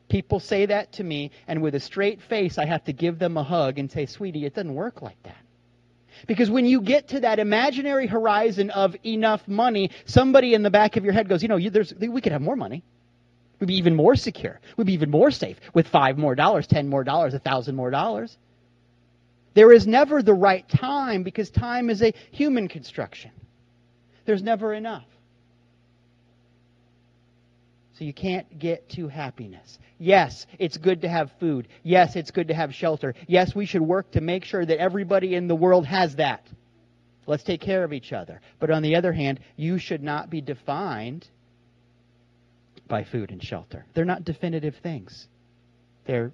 People 0.09 0.39
say 0.39 0.65
that 0.65 0.93
to 0.93 1.03
me, 1.03 1.29
and 1.47 1.61
with 1.61 1.75
a 1.75 1.79
straight 1.79 2.19
face, 2.23 2.57
I 2.57 2.65
have 2.65 2.83
to 2.85 2.93
give 2.93 3.19
them 3.19 3.37
a 3.37 3.43
hug 3.43 3.77
and 3.77 3.91
say, 3.91 4.07
Sweetie, 4.07 4.45
it 4.45 4.55
doesn't 4.55 4.73
work 4.73 5.03
like 5.03 5.21
that. 5.23 5.37
Because 6.27 6.49
when 6.49 6.65
you 6.65 6.81
get 6.81 7.09
to 7.09 7.21
that 7.21 7.39
imaginary 7.39 8.07
horizon 8.07 8.69
of 8.69 8.95
enough 9.05 9.47
money, 9.47 9.91
somebody 10.05 10.53
in 10.53 10.63
the 10.63 10.69
back 10.69 10.97
of 10.97 11.03
your 11.03 11.13
head 11.13 11.29
goes, 11.29 11.41
You 11.41 11.49
know, 11.49 11.57
you, 11.57 11.71
we 11.99 12.21
could 12.21 12.31
have 12.31 12.41
more 12.41 12.55
money. 12.55 12.83
We'd 13.59 13.67
be 13.67 13.77
even 13.77 13.95
more 13.95 14.15
secure. 14.15 14.59
We'd 14.77 14.87
be 14.87 14.93
even 14.93 15.09
more 15.09 15.31
safe 15.31 15.57
with 15.73 15.87
five 15.87 16.17
more 16.17 16.35
dollars, 16.35 16.67
ten 16.67 16.87
more 16.89 17.03
dollars, 17.03 17.33
a 17.33 17.39
thousand 17.39 17.75
more 17.75 17.91
dollars. 17.91 18.37
There 19.53 19.71
is 19.73 19.85
never 19.85 20.21
the 20.21 20.33
right 20.33 20.67
time 20.69 21.23
because 21.23 21.49
time 21.49 21.89
is 21.89 22.01
a 22.01 22.13
human 22.31 22.67
construction. 22.67 23.31
There's 24.25 24.43
never 24.43 24.73
enough. 24.73 25.03
So 27.99 28.05
you 28.05 28.13
can't 28.13 28.57
get 28.57 28.87
to 28.91 29.09
happiness. 29.09 29.77
Yes, 29.97 30.47
it's 30.57 30.77
good 30.77 31.01
to 31.01 31.09
have 31.09 31.33
food. 31.37 31.67
Yes, 31.83 32.15
it's 32.15 32.31
good 32.31 32.47
to 32.47 32.53
have 32.53 32.73
shelter. 32.73 33.13
Yes, 33.27 33.53
we 33.53 33.65
should 33.65 33.81
work 33.81 34.11
to 34.11 34.21
make 34.21 34.45
sure 34.45 34.65
that 34.65 34.79
everybody 34.79 35.35
in 35.35 35.49
the 35.49 35.55
world 35.55 35.85
has 35.85 36.15
that. 36.15 36.47
Let's 37.27 37.43
take 37.43 37.59
care 37.59 37.83
of 37.83 37.91
each 37.91 38.13
other. 38.13 38.39
But 38.57 38.71
on 38.71 38.83
the 38.83 38.95
other 38.95 39.11
hand, 39.11 39.41
you 39.57 39.77
should 39.79 40.01
not 40.01 40.29
be 40.29 40.39
defined 40.39 41.27
by 42.87 43.03
food 43.03 43.31
and 43.31 43.43
shelter. 43.43 43.85
They're 43.93 44.05
not 44.05 44.23
definitive 44.23 44.77
things, 44.81 45.27
they're 46.05 46.31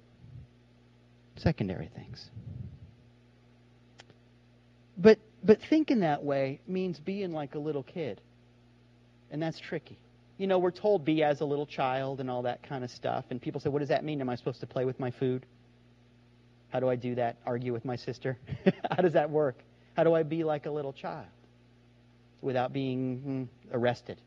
secondary 1.34 1.90
things. 1.96 2.30
But 4.96 5.18
but 5.42 5.60
thinking 5.68 5.98
that 6.00 6.22
way 6.22 6.60
means 6.68 7.00
being 7.00 7.32
like 7.32 7.56
a 7.56 7.58
little 7.58 7.82
kid. 7.82 8.20
And 9.32 9.42
that's 9.42 9.58
tricky. 9.58 9.98
You 10.38 10.46
know, 10.46 10.58
we're 10.58 10.70
told 10.70 11.04
be 11.04 11.22
as 11.22 11.40
a 11.40 11.44
little 11.44 11.66
child 11.66 12.20
and 12.20 12.30
all 12.30 12.42
that 12.42 12.62
kind 12.62 12.84
of 12.84 12.90
stuff. 12.90 13.24
And 13.30 13.40
people 13.40 13.60
say, 13.60 13.70
what 13.70 13.78
does 13.78 13.88
that 13.88 14.04
mean? 14.04 14.20
Am 14.20 14.28
I 14.28 14.34
supposed 14.34 14.60
to 14.60 14.66
play 14.66 14.84
with 14.84 15.00
my 15.00 15.10
food? 15.10 15.46
How 16.68 16.80
do 16.80 16.88
I 16.88 16.96
do 16.96 17.14
that? 17.14 17.36
Argue 17.46 17.72
with 17.72 17.84
my 17.84 17.96
sister? 17.96 18.38
How 18.90 19.02
does 19.02 19.14
that 19.14 19.30
work? 19.30 19.56
How 19.94 20.04
do 20.04 20.14
I 20.14 20.22
be 20.22 20.44
like 20.44 20.66
a 20.66 20.70
little 20.70 20.92
child 20.92 21.26
without 22.42 22.72
being 22.72 23.18
hmm, 23.18 23.76
arrested? 23.76 24.20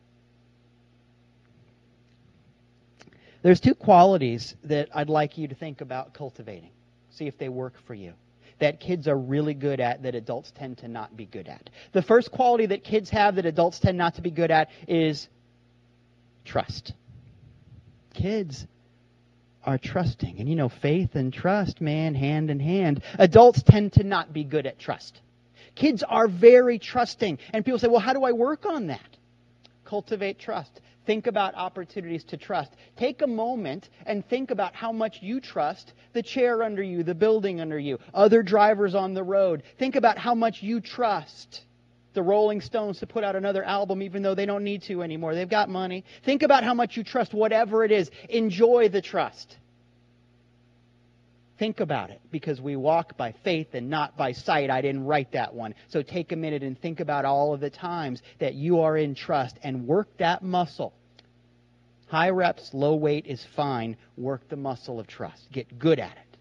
There's 3.41 3.59
two 3.59 3.75
qualities 3.75 4.55
that 4.63 4.89
I'd 4.93 5.09
like 5.09 5.37
you 5.37 5.47
to 5.47 5.55
think 5.55 5.81
about 5.81 6.13
cultivating. 6.13 6.71
See 7.11 7.27
if 7.27 7.37
they 7.37 7.49
work 7.49 7.75
for 7.85 7.93
you 7.93 8.13
that 8.59 8.79
kids 8.79 9.07
are 9.07 9.17
really 9.17 9.53
good 9.53 9.79
at 9.79 10.03
that 10.03 10.15
adults 10.15 10.51
tend 10.51 10.77
to 10.77 10.87
not 10.87 11.15
be 11.15 11.25
good 11.25 11.47
at. 11.47 11.69
The 11.93 12.01
first 12.01 12.31
quality 12.31 12.65
that 12.67 12.83
kids 12.83 13.09
have 13.09 13.35
that 13.35 13.45
adults 13.45 13.79
tend 13.79 13.97
not 13.97 14.15
to 14.15 14.21
be 14.21 14.31
good 14.31 14.51
at 14.51 14.69
is 14.87 15.27
trust. 16.49 16.93
Kids 18.13 18.65
are 19.63 19.77
trusting. 19.77 20.39
And 20.39 20.49
you 20.49 20.55
know, 20.55 20.69
faith 20.69 21.15
and 21.15 21.31
trust, 21.31 21.79
man, 21.79 22.15
hand 22.15 22.49
in 22.49 22.59
hand. 22.59 23.03
Adults 23.17 23.61
tend 23.63 23.93
to 23.93 24.03
not 24.03 24.33
be 24.33 24.43
good 24.43 24.65
at 24.65 24.79
trust. 24.79 25.21
Kids 25.75 26.03
are 26.03 26.27
very 26.27 26.79
trusting. 26.79 27.37
And 27.53 27.63
people 27.63 27.79
say, 27.79 27.87
well, 27.87 27.99
how 27.99 28.13
do 28.13 28.23
I 28.23 28.31
work 28.31 28.65
on 28.65 28.87
that? 28.87 29.17
Cultivate 29.85 30.39
trust. 30.39 30.81
Think 31.05 31.27
about 31.27 31.55
opportunities 31.55 32.23
to 32.25 32.37
trust. 32.37 32.71
Take 32.97 33.21
a 33.21 33.27
moment 33.27 33.89
and 34.05 34.27
think 34.27 34.51
about 34.51 34.75
how 34.75 34.91
much 34.91 35.19
you 35.21 35.39
trust 35.39 35.93
the 36.13 36.21
chair 36.21 36.63
under 36.63 36.83
you, 36.83 37.03
the 37.03 37.15
building 37.15 37.61
under 37.61 37.79
you, 37.79 37.99
other 38.13 38.43
drivers 38.43 38.95
on 38.95 39.13
the 39.13 39.23
road. 39.23 39.63
Think 39.77 39.95
about 39.95 40.17
how 40.17 40.35
much 40.35 40.61
you 40.61 40.81
trust 40.81 41.61
the 42.19 42.23
Rolling 42.23 42.59
Stones 42.59 42.99
to 42.99 43.07
put 43.07 43.23
out 43.23 43.38
another 43.38 43.63
album 43.63 44.01
even 44.01 44.21
though 44.21 44.35
they 44.35 44.45
don't 44.45 44.65
need 44.65 44.83
to 44.83 45.01
anymore. 45.03 45.33
They've 45.33 45.49
got 45.49 45.69
money. 45.69 46.03
Think 46.25 46.43
about 46.43 46.65
how 46.65 46.73
much 46.73 46.97
you 46.97 47.03
trust 47.05 47.33
whatever 47.33 47.85
it 47.85 47.93
is. 47.93 48.11
Enjoy 48.27 48.89
the 48.89 49.01
trust. 49.01 49.55
Think 51.57 51.79
about 51.79 52.09
it 52.09 52.19
because 52.29 52.59
we 52.59 52.75
walk 52.75 53.15
by 53.15 53.33
faith 53.45 53.69
and 53.71 53.89
not 53.89 54.17
by 54.17 54.33
sight. 54.33 54.69
I 54.69 54.81
didn't 54.81 55.05
write 55.05 55.31
that 55.31 55.53
one. 55.53 55.75
So 55.88 56.01
take 56.01 56.33
a 56.33 56.35
minute 56.35 56.61
and 56.61 56.77
think 56.77 56.99
about 56.99 57.23
all 57.23 57.53
of 57.53 57.61
the 57.61 57.69
times 57.69 58.21
that 58.39 58.53
you 58.53 58.81
are 58.81 58.97
in 58.97 59.15
trust 59.15 59.57
and 59.63 59.88
work 59.88 60.09
that 60.17 60.43
muscle. 60.43 60.91
High 62.07 62.31
reps, 62.31 62.73
low 62.73 62.95
weight 62.95 63.27
is 63.27 63.45
fine. 63.55 63.95
Work 64.17 64.49
the 64.49 64.57
muscle 64.57 64.99
of 64.99 65.07
trust. 65.07 65.49
Get 65.53 65.79
good 65.79 65.99
at 65.99 66.11
it. 66.11 66.38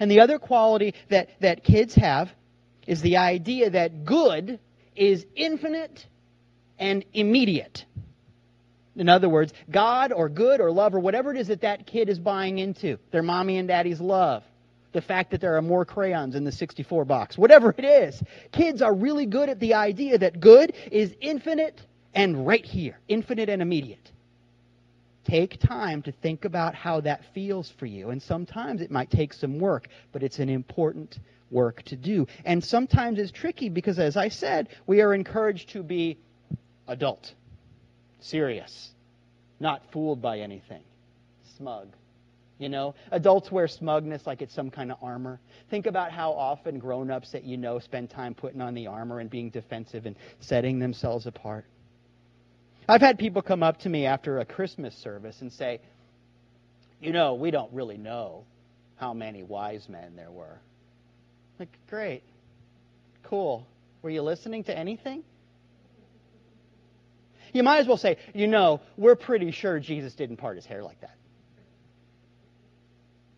And 0.00 0.10
the 0.10 0.18
other 0.18 0.40
quality 0.40 0.92
that, 1.08 1.28
that 1.40 1.62
kids 1.62 1.94
have 1.94 2.32
is 2.88 3.00
the 3.00 3.18
idea 3.18 3.70
that 3.70 4.04
good 4.04 4.58
is 4.96 5.26
infinite 5.34 6.06
and 6.78 7.04
immediate. 7.12 7.84
In 8.96 9.08
other 9.08 9.28
words, 9.28 9.52
God 9.70 10.12
or 10.12 10.28
good 10.28 10.60
or 10.60 10.70
love 10.70 10.94
or 10.94 11.00
whatever 11.00 11.32
it 11.32 11.38
is 11.38 11.48
that 11.48 11.62
that 11.62 11.86
kid 11.86 12.08
is 12.08 12.18
buying 12.18 12.58
into, 12.58 12.98
their 13.10 13.22
mommy 13.22 13.58
and 13.58 13.66
daddy's 13.66 14.00
love, 14.00 14.44
the 14.92 15.02
fact 15.02 15.32
that 15.32 15.40
there 15.40 15.56
are 15.56 15.62
more 15.62 15.84
crayons 15.84 16.36
in 16.36 16.44
the 16.44 16.52
64 16.52 17.04
box, 17.04 17.36
whatever 17.36 17.74
it 17.76 17.84
is, 17.84 18.22
kids 18.52 18.80
are 18.80 18.94
really 18.94 19.26
good 19.26 19.48
at 19.48 19.58
the 19.58 19.74
idea 19.74 20.18
that 20.18 20.38
good 20.38 20.72
is 20.92 21.14
infinite 21.20 21.80
and 22.14 22.46
right 22.46 22.64
here, 22.64 22.98
infinite 23.08 23.48
and 23.48 23.60
immediate. 23.60 24.12
Take 25.24 25.58
time 25.58 26.02
to 26.02 26.12
think 26.12 26.44
about 26.44 26.74
how 26.74 27.00
that 27.00 27.24
feels 27.34 27.70
for 27.70 27.86
you. 27.86 28.10
And 28.10 28.22
sometimes 28.22 28.80
it 28.80 28.90
might 28.90 29.10
take 29.10 29.32
some 29.32 29.58
work, 29.58 29.88
but 30.12 30.22
it's 30.22 30.38
an 30.38 30.50
important 30.50 31.18
work 31.54 31.82
to 31.84 31.96
do. 31.96 32.26
And 32.44 32.62
sometimes 32.62 33.18
it's 33.18 33.32
tricky 33.32 33.70
because, 33.70 33.98
as 33.98 34.18
I 34.18 34.28
said, 34.28 34.68
we 34.86 35.00
are 35.00 35.14
encouraged 35.14 35.70
to 35.70 35.82
be 35.82 36.18
adult 36.86 37.32
serious, 38.24 38.90
not 39.60 39.82
fooled 39.92 40.20
by 40.20 40.40
anything, 40.40 40.82
smug. 41.56 41.88
You 42.58 42.68
know, 42.68 42.94
adults 43.10 43.50
wear 43.50 43.66
smugness 43.66 44.26
like 44.26 44.40
it's 44.40 44.54
some 44.54 44.70
kind 44.70 44.92
of 44.92 44.98
armor. 45.02 45.40
Think 45.70 45.86
about 45.86 46.12
how 46.12 46.32
often 46.32 46.78
grown 46.78 47.10
ups 47.10 47.32
that 47.32 47.44
you 47.44 47.56
know 47.56 47.78
spend 47.80 48.10
time 48.10 48.32
putting 48.34 48.60
on 48.60 48.74
the 48.74 48.86
armor 48.86 49.18
and 49.18 49.28
being 49.28 49.50
defensive 49.50 50.06
and 50.06 50.14
setting 50.40 50.78
themselves 50.78 51.26
apart. 51.26 51.64
I've 52.88 53.00
had 53.00 53.18
people 53.18 53.42
come 53.42 53.62
up 53.62 53.78
to 53.80 53.88
me 53.88 54.06
after 54.06 54.38
a 54.38 54.44
Christmas 54.44 54.94
service 54.94 55.40
and 55.40 55.52
say, 55.52 55.80
You 57.00 57.12
know, 57.12 57.34
we 57.34 57.50
don't 57.50 57.72
really 57.72 57.98
know 57.98 58.44
how 58.96 59.12
many 59.12 59.42
wise 59.42 59.88
men 59.88 60.14
there 60.14 60.30
were. 60.30 60.60
Like, 61.58 61.76
great. 61.88 62.22
Cool. 63.24 63.66
Were 64.02 64.10
you 64.10 64.22
listening 64.22 64.64
to 64.64 64.76
anything? 64.76 65.24
You 67.52 67.62
might 67.62 67.78
as 67.78 67.86
well 67.86 67.96
say, 67.96 68.18
you 68.34 68.48
know, 68.48 68.80
we're 68.96 69.14
pretty 69.14 69.52
sure 69.52 69.78
Jesus 69.78 70.14
didn't 70.14 70.38
part 70.38 70.56
his 70.56 70.66
hair 70.66 70.82
like 70.82 71.00
that. 71.00 71.16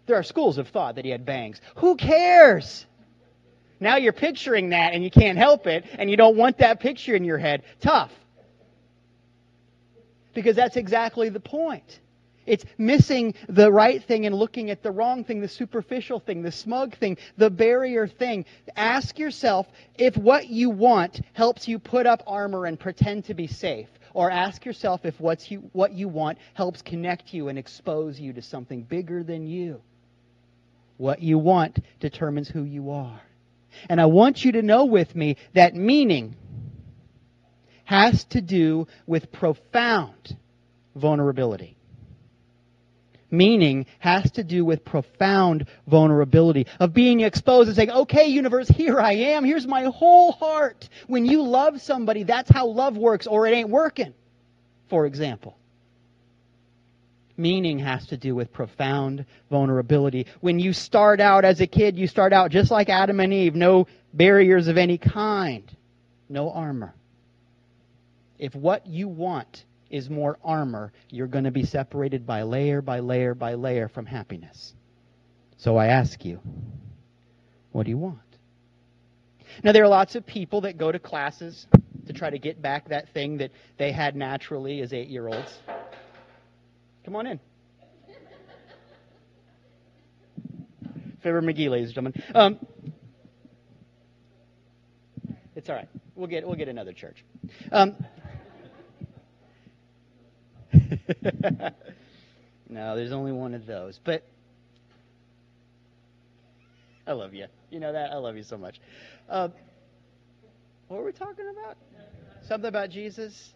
There 0.06 0.16
are 0.16 0.22
schools 0.22 0.56
of 0.56 0.68
thought 0.68 0.94
that 0.94 1.04
he 1.04 1.10
had 1.10 1.26
bangs. 1.26 1.60
Who 1.76 1.96
cares? 1.96 2.86
Now 3.78 3.96
you're 3.96 4.14
picturing 4.14 4.70
that 4.70 4.94
and 4.94 5.04
you 5.04 5.10
can't 5.10 5.36
help 5.36 5.66
it 5.66 5.84
and 5.98 6.10
you 6.10 6.16
don't 6.16 6.36
want 6.36 6.58
that 6.58 6.80
picture 6.80 7.14
in 7.14 7.24
your 7.24 7.38
head. 7.38 7.62
Tough. 7.80 8.12
Because 10.32 10.56
that's 10.56 10.76
exactly 10.76 11.28
the 11.28 11.40
point. 11.40 12.00
It's 12.46 12.64
missing 12.78 13.34
the 13.48 13.70
right 13.70 14.02
thing 14.02 14.26
and 14.26 14.34
looking 14.34 14.70
at 14.70 14.82
the 14.82 14.90
wrong 14.90 15.24
thing, 15.24 15.40
the 15.40 15.48
superficial 15.48 16.20
thing, 16.20 16.42
the 16.42 16.52
smug 16.52 16.96
thing, 16.96 17.18
the 17.36 17.50
barrier 17.50 18.06
thing. 18.06 18.44
Ask 18.76 19.18
yourself 19.18 19.66
if 19.98 20.16
what 20.16 20.48
you 20.48 20.70
want 20.70 21.20
helps 21.32 21.66
you 21.68 21.78
put 21.78 22.06
up 22.06 22.22
armor 22.26 22.66
and 22.66 22.78
pretend 22.78 23.24
to 23.26 23.34
be 23.34 23.46
safe. 23.46 23.88
Or 24.14 24.30
ask 24.30 24.64
yourself 24.64 25.04
if 25.04 25.20
what's 25.20 25.50
you, 25.50 25.68
what 25.72 25.92
you 25.92 26.08
want 26.08 26.38
helps 26.54 26.80
connect 26.80 27.34
you 27.34 27.48
and 27.48 27.58
expose 27.58 28.18
you 28.18 28.32
to 28.32 28.42
something 28.42 28.82
bigger 28.82 29.22
than 29.22 29.46
you. 29.46 29.82
What 30.96 31.20
you 31.20 31.36
want 31.38 31.78
determines 32.00 32.48
who 32.48 32.62
you 32.62 32.92
are. 32.92 33.20
And 33.90 34.00
I 34.00 34.06
want 34.06 34.44
you 34.44 34.52
to 34.52 34.62
know 34.62 34.86
with 34.86 35.14
me 35.14 35.36
that 35.52 35.74
meaning 35.74 36.34
has 37.84 38.24
to 38.24 38.40
do 38.40 38.86
with 39.06 39.30
profound 39.30 40.36
vulnerability. 40.94 41.75
Meaning 43.30 43.86
has 43.98 44.30
to 44.32 44.44
do 44.44 44.64
with 44.64 44.84
profound 44.84 45.66
vulnerability, 45.86 46.66
of 46.78 46.94
being 46.94 47.20
exposed 47.20 47.68
and 47.68 47.76
saying, 47.76 47.90
okay, 47.90 48.26
universe, 48.26 48.68
here 48.68 49.00
I 49.00 49.12
am. 49.12 49.44
Here's 49.44 49.66
my 49.66 49.84
whole 49.84 50.32
heart. 50.32 50.88
When 51.08 51.26
you 51.26 51.42
love 51.42 51.80
somebody, 51.82 52.22
that's 52.22 52.50
how 52.50 52.68
love 52.68 52.96
works, 52.96 53.26
or 53.26 53.46
it 53.46 53.52
ain't 53.52 53.68
working, 53.68 54.14
for 54.88 55.06
example. 55.06 55.56
Meaning 57.36 57.80
has 57.80 58.06
to 58.06 58.16
do 58.16 58.34
with 58.34 58.52
profound 58.52 59.26
vulnerability. 59.50 60.26
When 60.40 60.58
you 60.58 60.72
start 60.72 61.20
out 61.20 61.44
as 61.44 61.60
a 61.60 61.66
kid, 61.66 61.98
you 61.98 62.06
start 62.06 62.32
out 62.32 62.50
just 62.50 62.70
like 62.70 62.88
Adam 62.88 63.20
and 63.20 63.32
Eve, 63.32 63.54
no 63.54 63.88
barriers 64.14 64.68
of 64.68 64.78
any 64.78 64.96
kind, 64.96 65.70
no 66.28 66.50
armor. 66.50 66.94
If 68.38 68.54
what 68.54 68.86
you 68.86 69.08
want 69.08 69.65
is 69.90 70.10
more 70.10 70.38
armor, 70.44 70.92
you're 71.10 71.26
going 71.26 71.44
to 71.44 71.50
be 71.50 71.64
separated 71.64 72.26
by 72.26 72.42
layer 72.42 72.82
by 72.82 73.00
layer 73.00 73.34
by 73.34 73.54
layer 73.54 73.88
from 73.88 74.06
happiness. 74.06 74.74
So 75.58 75.76
I 75.76 75.86
ask 75.86 76.24
you, 76.24 76.40
what 77.72 77.84
do 77.84 77.90
you 77.90 77.98
want? 77.98 78.18
Now, 79.62 79.72
there 79.72 79.84
are 79.84 79.88
lots 79.88 80.14
of 80.14 80.26
people 80.26 80.62
that 80.62 80.76
go 80.76 80.92
to 80.92 80.98
classes 80.98 81.66
to 82.06 82.12
try 82.12 82.30
to 82.30 82.38
get 82.38 82.60
back 82.60 82.88
that 82.88 83.08
thing 83.14 83.38
that 83.38 83.50
they 83.78 83.92
had 83.92 84.16
naturally 84.16 84.80
as 84.80 84.92
eight 84.92 85.08
year 85.08 85.28
olds. 85.28 85.58
Come 87.04 87.16
on 87.16 87.26
in. 87.26 87.40
Fibber 91.22 91.42
McGee, 91.42 91.68
ladies 91.68 91.88
and 91.88 91.94
gentlemen. 91.94 92.22
Um, 92.34 92.58
it's 95.56 95.68
all 95.68 95.76
right. 95.76 95.88
We'll 96.14 96.28
get 96.28 96.46
we'll 96.46 96.56
get 96.56 96.68
another 96.68 96.92
church. 96.92 97.24
Um, 97.72 97.96
no, 102.68 102.96
there's 102.96 103.12
only 103.12 103.32
one 103.32 103.54
of 103.54 103.66
those. 103.66 103.98
But 104.04 104.22
I 107.06 107.12
love 107.12 107.34
you. 107.34 107.46
You 107.70 107.80
know 107.80 107.92
that? 107.92 108.10
I 108.12 108.16
love 108.16 108.36
you 108.36 108.42
so 108.42 108.56
much. 108.56 108.80
Uh, 109.28 109.48
what 110.88 110.98
were 110.98 111.06
we 111.06 111.12
talking 111.12 111.46
about? 111.48 111.76
Something 112.46 112.68
about 112.68 112.90
Jesus? 112.90 113.52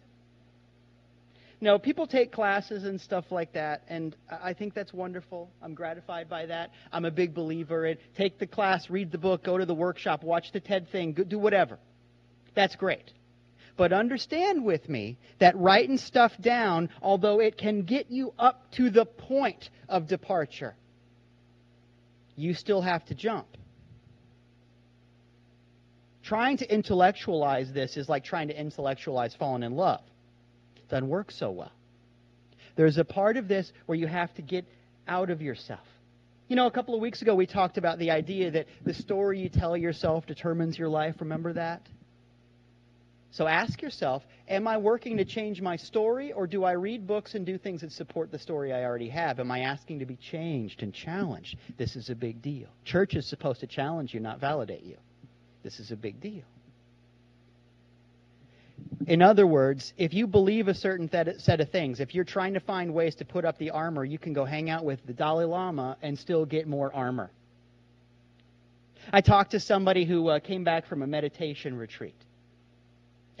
No, 1.63 1.77
people 1.77 2.07
take 2.07 2.31
classes 2.31 2.85
and 2.85 2.99
stuff 2.99 3.25
like 3.29 3.53
that, 3.53 3.83
and 3.87 4.15
I 4.29 4.53
think 4.53 4.73
that's 4.73 4.91
wonderful. 4.91 5.51
I'm 5.61 5.75
gratified 5.75 6.27
by 6.27 6.47
that. 6.47 6.71
I'm 6.91 7.05
a 7.05 7.11
big 7.11 7.35
believer 7.35 7.85
in 7.85 7.97
take 8.17 8.39
the 8.39 8.47
class, 8.47 8.89
read 8.89 9.11
the 9.11 9.19
book, 9.19 9.43
go 9.43 9.59
to 9.59 9.65
the 9.65 9.75
workshop, 9.75 10.23
watch 10.23 10.51
the 10.53 10.59
TED 10.59 10.89
thing, 10.91 11.13
do 11.13 11.37
whatever. 11.37 11.77
That's 12.55 12.75
great. 12.75 13.11
But 13.77 13.93
understand 13.93 14.63
with 14.63 14.87
me 14.89 15.17
that 15.39 15.57
writing 15.57 15.97
stuff 15.97 16.33
down, 16.39 16.89
although 17.01 17.39
it 17.39 17.57
can 17.57 17.83
get 17.83 18.11
you 18.11 18.33
up 18.37 18.71
to 18.73 18.89
the 18.89 19.05
point 19.05 19.69
of 19.87 20.07
departure, 20.07 20.75
you 22.35 22.53
still 22.53 22.81
have 22.81 23.05
to 23.05 23.15
jump. 23.15 23.47
Trying 26.23 26.57
to 26.57 26.73
intellectualize 26.73 27.73
this 27.73 27.97
is 27.97 28.07
like 28.07 28.23
trying 28.23 28.49
to 28.49 28.59
intellectualize 28.59 29.35
falling 29.35 29.63
in 29.63 29.75
love. 29.75 30.01
It 30.75 30.87
doesn't 30.89 31.09
work 31.09 31.31
so 31.31 31.51
well. 31.51 31.71
There's 32.75 32.97
a 32.97 33.05
part 33.05 33.37
of 33.37 33.47
this 33.47 33.71
where 33.85 33.97
you 33.97 34.07
have 34.07 34.33
to 34.35 34.41
get 34.41 34.65
out 35.07 35.29
of 35.29 35.41
yourself. 35.41 35.85
You 36.47 36.55
know, 36.55 36.67
a 36.67 36.71
couple 36.71 36.95
of 36.95 37.01
weeks 37.01 37.21
ago 37.21 37.33
we 37.35 37.45
talked 37.45 37.77
about 37.77 37.97
the 37.97 38.11
idea 38.11 38.51
that 38.51 38.67
the 38.83 38.93
story 38.93 39.39
you 39.39 39.49
tell 39.49 39.75
yourself 39.75 40.25
determines 40.25 40.77
your 40.77 40.89
life. 40.89 41.15
Remember 41.19 41.53
that? 41.53 41.81
So 43.31 43.47
ask 43.47 43.81
yourself, 43.81 44.23
am 44.49 44.67
I 44.67 44.77
working 44.77 45.15
to 45.17 45.23
change 45.23 45.61
my 45.61 45.77
story 45.77 46.33
or 46.33 46.45
do 46.45 46.65
I 46.65 46.73
read 46.73 47.07
books 47.07 47.33
and 47.33 47.45
do 47.45 47.57
things 47.57 47.79
that 47.79 47.93
support 47.93 48.29
the 48.29 48.37
story 48.37 48.73
I 48.73 48.83
already 48.83 49.07
have? 49.07 49.39
Am 49.39 49.49
I 49.49 49.59
asking 49.59 49.99
to 49.99 50.05
be 50.05 50.17
changed 50.17 50.83
and 50.83 50.93
challenged? 50.93 51.57
This 51.77 51.95
is 51.95 52.09
a 52.09 52.15
big 52.15 52.41
deal. 52.41 52.67
Church 52.83 53.15
is 53.15 53.25
supposed 53.25 53.61
to 53.61 53.67
challenge 53.67 54.13
you, 54.13 54.19
not 54.19 54.41
validate 54.41 54.83
you. 54.83 54.97
This 55.63 55.79
is 55.79 55.91
a 55.91 55.95
big 55.95 56.19
deal. 56.19 56.43
In 59.07 59.21
other 59.21 59.47
words, 59.47 59.93
if 59.97 60.13
you 60.13 60.27
believe 60.27 60.67
a 60.67 60.73
certain 60.73 61.09
set 61.09 61.61
of 61.61 61.69
things, 61.69 62.01
if 62.01 62.13
you're 62.13 62.25
trying 62.25 62.53
to 62.55 62.59
find 62.59 62.93
ways 62.93 63.15
to 63.15 63.25
put 63.25 63.45
up 63.45 63.57
the 63.57 63.69
armor, 63.69 64.03
you 64.03 64.19
can 64.19 64.33
go 64.33 64.43
hang 64.43 64.69
out 64.69 64.83
with 64.83 64.99
the 65.05 65.13
Dalai 65.13 65.45
Lama 65.45 65.95
and 66.01 66.19
still 66.19 66.45
get 66.45 66.67
more 66.67 66.93
armor. 66.93 67.31
I 69.13 69.21
talked 69.21 69.51
to 69.51 69.59
somebody 69.59 70.03
who 70.03 70.27
uh, 70.27 70.39
came 70.39 70.65
back 70.65 70.85
from 70.85 71.01
a 71.01 71.07
meditation 71.07 71.77
retreat 71.77 72.15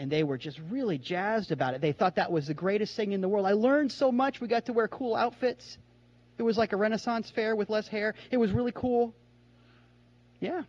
and 0.01 0.11
they 0.11 0.23
were 0.23 0.37
just 0.39 0.59
really 0.71 0.97
jazzed 0.97 1.51
about 1.51 1.75
it. 1.75 1.81
They 1.81 1.91
thought 1.91 2.15
that 2.15 2.31
was 2.31 2.47
the 2.47 2.55
greatest 2.55 2.95
thing 2.95 3.11
in 3.11 3.21
the 3.21 3.29
world. 3.29 3.45
I 3.45 3.51
learned 3.51 3.91
so 3.91 4.11
much. 4.11 4.41
We 4.41 4.47
got 4.47 4.65
to 4.65 4.73
wear 4.73 4.87
cool 4.87 5.15
outfits. 5.15 5.77
It 6.39 6.41
was 6.41 6.57
like 6.57 6.73
a 6.73 6.75
Renaissance 6.75 7.29
fair 7.29 7.55
with 7.55 7.69
less 7.69 7.87
hair. 7.87 8.15
It 8.31 8.37
was 8.37 8.51
really 8.51 8.71
cool. 8.71 9.13
Yeah. 10.39 10.63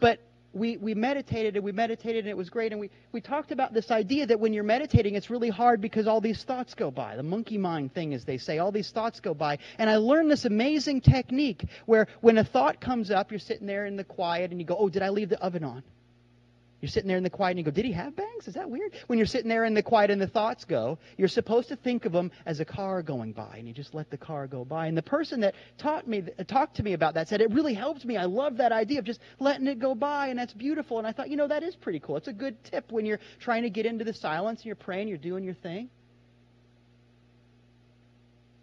But 0.00 0.20
we, 0.54 0.78
we 0.78 0.94
meditated 0.94 1.56
and 1.56 1.62
we 1.66 1.72
meditated 1.72 2.24
and 2.24 2.30
it 2.30 2.38
was 2.38 2.48
great. 2.48 2.72
And 2.72 2.80
we, 2.80 2.88
we 3.12 3.20
talked 3.20 3.52
about 3.52 3.74
this 3.74 3.90
idea 3.90 4.24
that 4.24 4.40
when 4.40 4.54
you're 4.54 4.64
meditating, 4.64 5.14
it's 5.14 5.28
really 5.28 5.50
hard 5.50 5.82
because 5.82 6.06
all 6.06 6.22
these 6.22 6.42
thoughts 6.42 6.72
go 6.72 6.90
by. 6.90 7.16
The 7.16 7.22
monkey 7.22 7.58
mind 7.58 7.92
thing, 7.92 8.14
as 8.14 8.24
they 8.24 8.38
say, 8.38 8.60
all 8.60 8.72
these 8.72 8.92
thoughts 8.92 9.20
go 9.20 9.34
by. 9.34 9.58
And 9.76 9.90
I 9.90 9.96
learned 9.96 10.30
this 10.30 10.46
amazing 10.46 11.02
technique 11.02 11.66
where 11.84 12.06
when 12.22 12.38
a 12.38 12.44
thought 12.44 12.80
comes 12.80 13.10
up, 13.10 13.30
you're 13.30 13.40
sitting 13.40 13.66
there 13.66 13.84
in 13.84 13.96
the 13.96 14.04
quiet 14.04 14.52
and 14.52 14.58
you 14.58 14.66
go, 14.66 14.78
Oh, 14.78 14.88
did 14.88 15.02
I 15.02 15.10
leave 15.10 15.28
the 15.28 15.38
oven 15.42 15.64
on? 15.64 15.82
You're 16.80 16.88
sitting 16.88 17.08
there 17.08 17.16
in 17.16 17.24
the 17.24 17.30
quiet 17.30 17.52
and 17.52 17.58
you 17.58 17.64
go, 17.64 17.72
Did 17.72 17.84
he 17.84 17.92
have 17.92 18.14
bangs? 18.14 18.46
Is 18.46 18.54
that 18.54 18.70
weird? 18.70 18.92
When 19.08 19.18
you're 19.18 19.26
sitting 19.26 19.48
there 19.48 19.64
in 19.64 19.74
the 19.74 19.82
quiet 19.82 20.12
and 20.12 20.20
the 20.20 20.28
thoughts 20.28 20.64
go, 20.64 20.98
you're 21.16 21.26
supposed 21.26 21.68
to 21.68 21.76
think 21.76 22.04
of 22.04 22.12
them 22.12 22.30
as 22.46 22.60
a 22.60 22.64
car 22.64 23.02
going 23.02 23.32
by 23.32 23.56
and 23.58 23.66
you 23.66 23.74
just 23.74 23.94
let 23.94 24.10
the 24.10 24.16
car 24.16 24.46
go 24.46 24.64
by. 24.64 24.86
And 24.86 24.96
the 24.96 25.02
person 25.02 25.40
that 25.40 25.56
taught 25.76 26.06
me, 26.06 26.22
talked 26.46 26.76
to 26.76 26.84
me 26.84 26.92
about 26.92 27.14
that 27.14 27.28
said, 27.28 27.40
It 27.40 27.50
really 27.50 27.74
helped 27.74 28.04
me. 28.04 28.16
I 28.16 28.26
love 28.26 28.58
that 28.58 28.70
idea 28.70 29.00
of 29.00 29.04
just 29.04 29.18
letting 29.40 29.66
it 29.66 29.80
go 29.80 29.96
by 29.96 30.28
and 30.28 30.38
that's 30.38 30.54
beautiful. 30.54 30.98
And 30.98 31.06
I 31.06 31.10
thought, 31.10 31.30
you 31.30 31.36
know, 31.36 31.48
that 31.48 31.64
is 31.64 31.74
pretty 31.74 31.98
cool. 31.98 32.16
It's 32.16 32.28
a 32.28 32.32
good 32.32 32.62
tip 32.62 32.92
when 32.92 33.04
you're 33.04 33.20
trying 33.40 33.64
to 33.64 33.70
get 33.70 33.84
into 33.84 34.04
the 34.04 34.14
silence 34.14 34.60
and 34.60 34.66
you're 34.66 34.76
praying, 34.76 35.08
you're 35.08 35.18
doing 35.18 35.42
your 35.42 35.54
thing. 35.54 35.90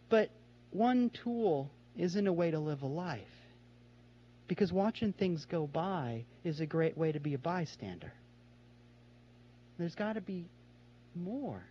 But 0.08 0.30
one 0.72 1.10
tool 1.10 1.70
isn't 1.98 2.28
a 2.28 2.34
way 2.34 2.52
to 2.52 2.60
live 2.60 2.82
a 2.84 2.88
life. 2.88 3.35
Because 4.48 4.72
watching 4.72 5.14
things 5.14 5.46
go 5.46 5.66
by 5.68 6.26
is 6.44 6.60
a 6.60 6.66
great 6.66 6.98
way 6.98 7.12
to 7.12 7.20
be 7.20 7.34
a 7.34 7.38
bystander. 7.38 8.14
There's 9.78 9.96
got 9.96 10.14
to 10.14 10.22
be 10.22 10.46
more 11.16 11.64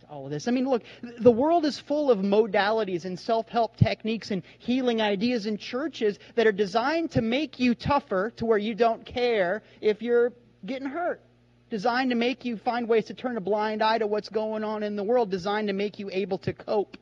to 0.00 0.06
all 0.08 0.26
of 0.26 0.30
this. 0.30 0.46
I 0.46 0.50
mean, 0.50 0.68
look, 0.68 0.82
the 1.20 1.30
world 1.30 1.64
is 1.64 1.78
full 1.78 2.10
of 2.10 2.18
modalities 2.18 3.04
and 3.04 3.18
self 3.18 3.48
help 3.48 3.76
techniques 3.76 4.30
and 4.30 4.42
healing 4.58 5.00
ideas 5.00 5.46
in 5.46 5.58
churches 5.58 6.18
that 6.36 6.46
are 6.46 6.52
designed 6.52 7.10
to 7.12 7.22
make 7.22 7.58
you 7.58 7.74
tougher 7.74 8.32
to 8.36 8.46
where 8.46 8.58
you 8.58 8.74
don't 8.74 9.04
care 9.04 9.62
if 9.80 10.00
you're 10.00 10.32
getting 10.64 10.88
hurt. 10.88 11.20
Designed 11.68 12.10
to 12.10 12.16
make 12.16 12.44
you 12.44 12.56
find 12.56 12.88
ways 12.88 13.06
to 13.06 13.14
turn 13.14 13.36
a 13.36 13.40
blind 13.40 13.82
eye 13.82 13.98
to 13.98 14.06
what's 14.06 14.28
going 14.28 14.64
on 14.64 14.82
in 14.82 14.96
the 14.96 15.04
world. 15.04 15.30
Designed 15.30 15.68
to 15.68 15.74
make 15.74 15.98
you 15.98 16.10
able 16.12 16.38
to 16.38 16.52
cope. 16.52 16.96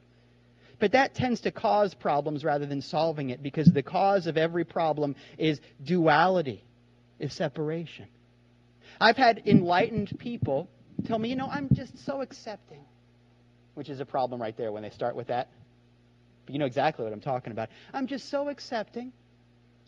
But 0.79 0.93
that 0.93 1.14
tends 1.14 1.41
to 1.41 1.51
cause 1.51 1.95
problems 1.95 2.45
rather 2.45 2.67
than 2.67 2.81
solving 2.81 3.31
it 3.31 3.43
because 3.43 3.67
the 3.67 3.83
cause 3.83 4.27
of 4.27 4.37
every 4.37 4.64
problem 4.64 5.17
is 5.37 5.61
duality, 5.83 6.64
is 7.19 7.33
separation. 7.33 8.07
I've 9.01 9.17
had 9.17 9.43
enlightened 9.47 10.17
people 10.19 10.69
tell 11.07 11.19
me, 11.19 11.31
you 11.31 11.37
know, 11.37 11.49
I'm 11.49 11.69
just 11.73 12.05
so 12.05 12.21
accepting, 12.21 12.85
which 13.75 13.88
is 13.88 14.01
a 14.01 14.07
problem 14.07 14.41
right 14.41 14.57
there 14.57 14.73
when 14.73 14.83
they 14.83 14.91
start 14.91 15.17
with 15.17 15.29
that. 15.29 15.49
But 16.47 16.53
you 16.53 16.59
know 16.59 16.67
exactly 16.67 17.05
what 17.05 17.12
I'm 17.12 17.21
talking 17.21 17.53
about. 17.53 17.69
I'm 17.93 18.07
just 18.07 18.31
so 18.31 18.49
accepting. 18.49 19.12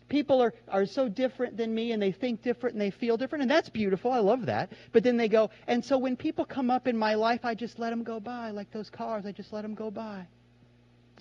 People 0.09 0.41
are, 0.41 0.53
are 0.67 0.85
so 0.85 1.07
different 1.07 1.55
than 1.55 1.73
me 1.73 1.93
and 1.93 2.01
they 2.01 2.11
think 2.11 2.43
different 2.43 2.75
and 2.75 2.81
they 2.81 2.91
feel 2.91 3.15
different, 3.15 3.43
and 3.43 3.51
that's 3.51 3.69
beautiful. 3.69 4.11
I 4.11 4.19
love 4.19 4.45
that. 4.47 4.71
But 4.91 5.03
then 5.03 5.15
they 5.15 5.29
go, 5.29 5.51
and 5.67 5.83
so 5.83 5.97
when 5.97 6.17
people 6.17 6.43
come 6.43 6.69
up 6.69 6.85
in 6.87 6.97
my 6.97 7.15
life, 7.15 7.41
I 7.45 7.55
just 7.55 7.79
let 7.79 7.91
them 7.91 8.03
go 8.03 8.19
by, 8.19 8.51
like 8.51 8.71
those 8.71 8.89
cars, 8.89 9.25
I 9.25 9.31
just 9.31 9.53
let 9.53 9.61
them 9.61 9.73
go 9.73 9.89
by. 9.89 10.27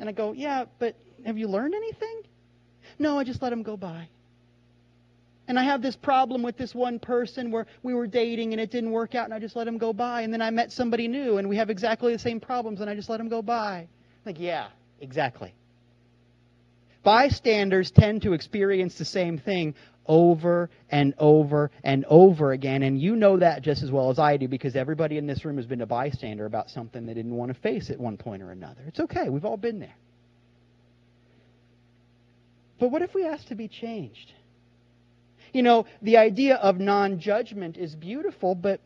And 0.01 0.09
I 0.09 0.13
go, 0.13 0.33
Yeah, 0.33 0.65
but 0.81 0.97
have 1.25 1.39
you 1.39 1.47
learned 1.47 1.75
anything? 1.75 2.23
No, 2.99 3.19
I 3.19 3.25
just 3.25 3.41
let 3.43 3.51
them 3.51 3.63
go 3.63 3.77
by. 3.77 4.09
And 5.47 5.59
I 5.59 5.65
have 5.65 5.83
this 5.83 5.97
problem 5.97 6.43
with 6.43 6.57
this 6.57 6.75
one 6.75 6.99
person 6.99 7.51
where 7.51 7.67
we 7.83 7.93
were 7.93 8.07
dating 8.07 8.53
and 8.53 8.61
it 8.61 8.71
didn't 8.71 8.93
work 8.93 9.15
out 9.15 9.25
and 9.25 9.35
I 9.35 9.41
just 9.41 9.57
let 9.57 9.67
him 9.67 9.79
go 9.79 9.93
by. 9.93 10.23
And 10.23 10.33
then 10.33 10.41
I 10.41 10.51
met 10.51 10.71
somebody 10.73 11.09
new 11.09 11.39
and 11.39 11.49
we 11.49 11.57
have 11.57 11.71
exactly 11.71 12.13
the 12.13 12.19
same 12.19 12.41
problems 12.41 12.81
and 12.81 12.89
I 12.89 12.95
just 12.95 13.09
let 13.09 13.21
him 13.21 13.29
go 13.29 13.43
by. 13.43 13.89
Like, 14.25 14.39
yeah, 14.39 14.69
exactly. 15.01 15.53
Bystanders 17.03 17.91
tend 17.91 18.23
to 18.23 18.33
experience 18.33 18.97
the 18.97 19.05
same 19.05 19.39
thing 19.39 19.75
over 20.11 20.69
and 20.91 21.15
over 21.19 21.71
and 21.85 22.05
over 22.09 22.51
again. 22.51 22.83
And 22.83 23.01
you 23.01 23.15
know 23.15 23.39
that 23.39 23.63
just 23.63 23.85
as 23.85 23.93
well 23.93 24.11
as 24.11 24.19
I 24.19 24.37
do 24.37 24.49
because 24.49 24.75
everybody 24.75 25.17
in 25.19 25.27
this 25.29 25.45
room 25.45 25.57
has 25.57 25.67
been 25.67 25.83
a 25.83 25.87
bystander 25.87 26.47
about 26.47 26.69
something 26.69 27.07
they 27.07 27.15
didn't 27.15 27.37
want 27.37 27.55
to 27.55 27.61
face 27.61 27.91
at 27.91 28.01
one 28.01 28.17
point 28.17 28.43
or 28.43 28.51
another. 28.51 28.83
It's 28.89 28.99
okay. 28.99 29.29
We've 29.29 29.45
all 29.45 29.57
been 29.57 29.79
there. 29.79 29.95
But 32.81 32.91
what 32.91 33.03
if 33.03 33.15
we 33.15 33.25
ask 33.25 33.47
to 33.49 33.55
be 33.55 33.69
changed? 33.69 34.33
You 35.53 35.63
know, 35.63 35.87
the 36.03 36.17
idea 36.17 36.57
of 36.57 36.81
non 36.81 37.21
judgment 37.21 37.77
is 37.77 37.95
beautiful, 37.95 38.57
but 38.57 38.81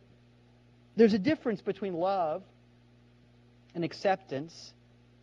there's 0.96 1.14
a 1.14 1.18
difference 1.18 1.62
between 1.62 1.94
love 1.94 2.42
and 3.74 3.82
acceptance 3.82 4.72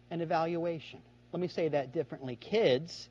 and 0.09 0.21
evaluation. 0.23 0.99
Let 1.31 1.41
me 1.41 1.47
say 1.47 1.69
that 1.69 1.93
differently. 1.93 2.37
Kids 2.37 3.07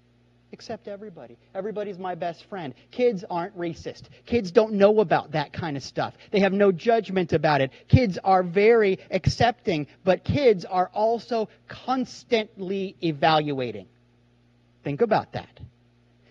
accept 0.53 0.89
everybody. 0.89 1.37
Everybody's 1.55 1.99
my 1.99 2.15
best 2.15 2.45
friend. 2.49 2.75
Kids 2.91 3.25
aren't 3.31 3.57
racist. 3.57 4.03
Kids 4.27 4.51
don't 4.51 4.73
know 4.73 5.01
about 5.01 5.33
that 5.33 5.53
kind 5.53 5.77
of 5.77 5.83
stuff. 5.83 6.15
They 6.31 6.41
have 6.41 6.53
no 6.53 6.73
judgment 6.73 7.33
about 7.33 7.61
it. 7.61 7.71
Kids 7.89 8.19
are 8.25 8.43
very 8.43 8.99
accepting, 9.11 9.87
but 10.05 10.25
kids 10.25 10.65
are 10.65 10.91
also 10.93 11.49
constantly 11.69 12.97
evaluating. 13.03 13.87
Think 14.83 15.03
about 15.03 15.33
that. 15.33 15.61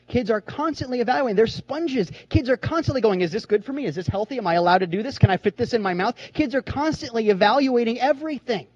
Kids 0.08 0.32
are 0.32 0.42
constantly 0.42 1.02
evaluating. 1.02 1.36
They're 1.36 1.48
sponges. 1.48 2.12
Kids 2.30 2.50
are 2.50 2.58
constantly 2.58 3.00
going, 3.00 3.22
is 3.22 3.32
this 3.32 3.46
good 3.46 3.64
for 3.64 3.74
me? 3.74 3.86
Is 3.86 3.96
this 3.96 4.08
healthy? 4.08 4.40
Am 4.40 4.48
I 4.48 4.56
allowed 4.56 4.80
to 4.80 4.88
do 4.88 5.04
this? 5.04 5.20
Can 5.20 5.30
I 5.30 5.38
fit 5.38 5.56
this 5.56 5.74
in 5.74 5.84
my 5.84 5.94
mouth? 5.94 6.16
Kids 6.34 6.56
are 6.56 6.64
constantly 6.64 7.30
evaluating 7.30 8.00
everything. 8.00 8.68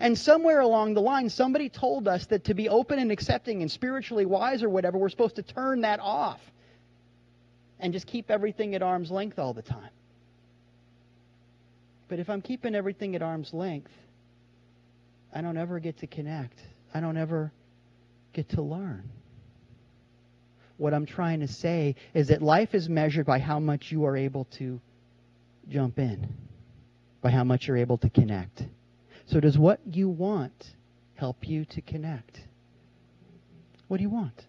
And 0.00 0.16
somewhere 0.16 0.60
along 0.60 0.94
the 0.94 1.02
line, 1.02 1.28
somebody 1.28 1.68
told 1.68 2.08
us 2.08 2.26
that 2.26 2.44
to 2.44 2.54
be 2.54 2.68
open 2.68 2.98
and 2.98 3.12
accepting 3.12 3.62
and 3.62 3.70
spiritually 3.70 4.26
wise 4.26 4.62
or 4.62 4.68
whatever, 4.70 4.98
we're 4.98 5.08
supposed 5.08 5.36
to 5.36 5.42
turn 5.42 5.82
that 5.82 6.00
off 6.00 6.40
and 7.78 7.92
just 7.92 8.06
keep 8.06 8.30
everything 8.30 8.74
at 8.74 8.82
arm's 8.82 9.10
length 9.10 9.38
all 9.38 9.52
the 9.52 9.62
time. 9.62 9.90
But 12.08 12.18
if 12.18 12.30
I'm 12.30 12.42
keeping 12.42 12.74
everything 12.74 13.16
at 13.16 13.22
arm's 13.22 13.52
length, 13.52 13.90
I 15.34 15.40
don't 15.40 15.56
ever 15.56 15.80
get 15.80 15.98
to 15.98 16.06
connect. 16.06 16.58
I 16.94 17.00
don't 17.00 17.16
ever 17.16 17.52
get 18.32 18.50
to 18.50 18.62
learn. 18.62 19.08
What 20.76 20.94
I'm 20.94 21.06
trying 21.06 21.40
to 21.40 21.48
say 21.48 21.96
is 22.12 22.28
that 22.28 22.42
life 22.42 22.74
is 22.74 22.88
measured 22.88 23.26
by 23.26 23.38
how 23.38 23.60
much 23.60 23.90
you 23.90 24.04
are 24.04 24.16
able 24.16 24.44
to 24.58 24.80
jump 25.68 25.98
in, 25.98 26.28
by 27.20 27.30
how 27.30 27.44
much 27.44 27.66
you're 27.66 27.76
able 27.76 27.98
to 27.98 28.10
connect. 28.10 28.62
So, 29.26 29.40
does 29.40 29.58
what 29.58 29.80
you 29.90 30.08
want 30.08 30.74
help 31.14 31.48
you 31.48 31.64
to 31.66 31.80
connect? 31.80 32.40
What 33.88 33.98
do 33.98 34.02
you 34.02 34.10
want? 34.10 34.46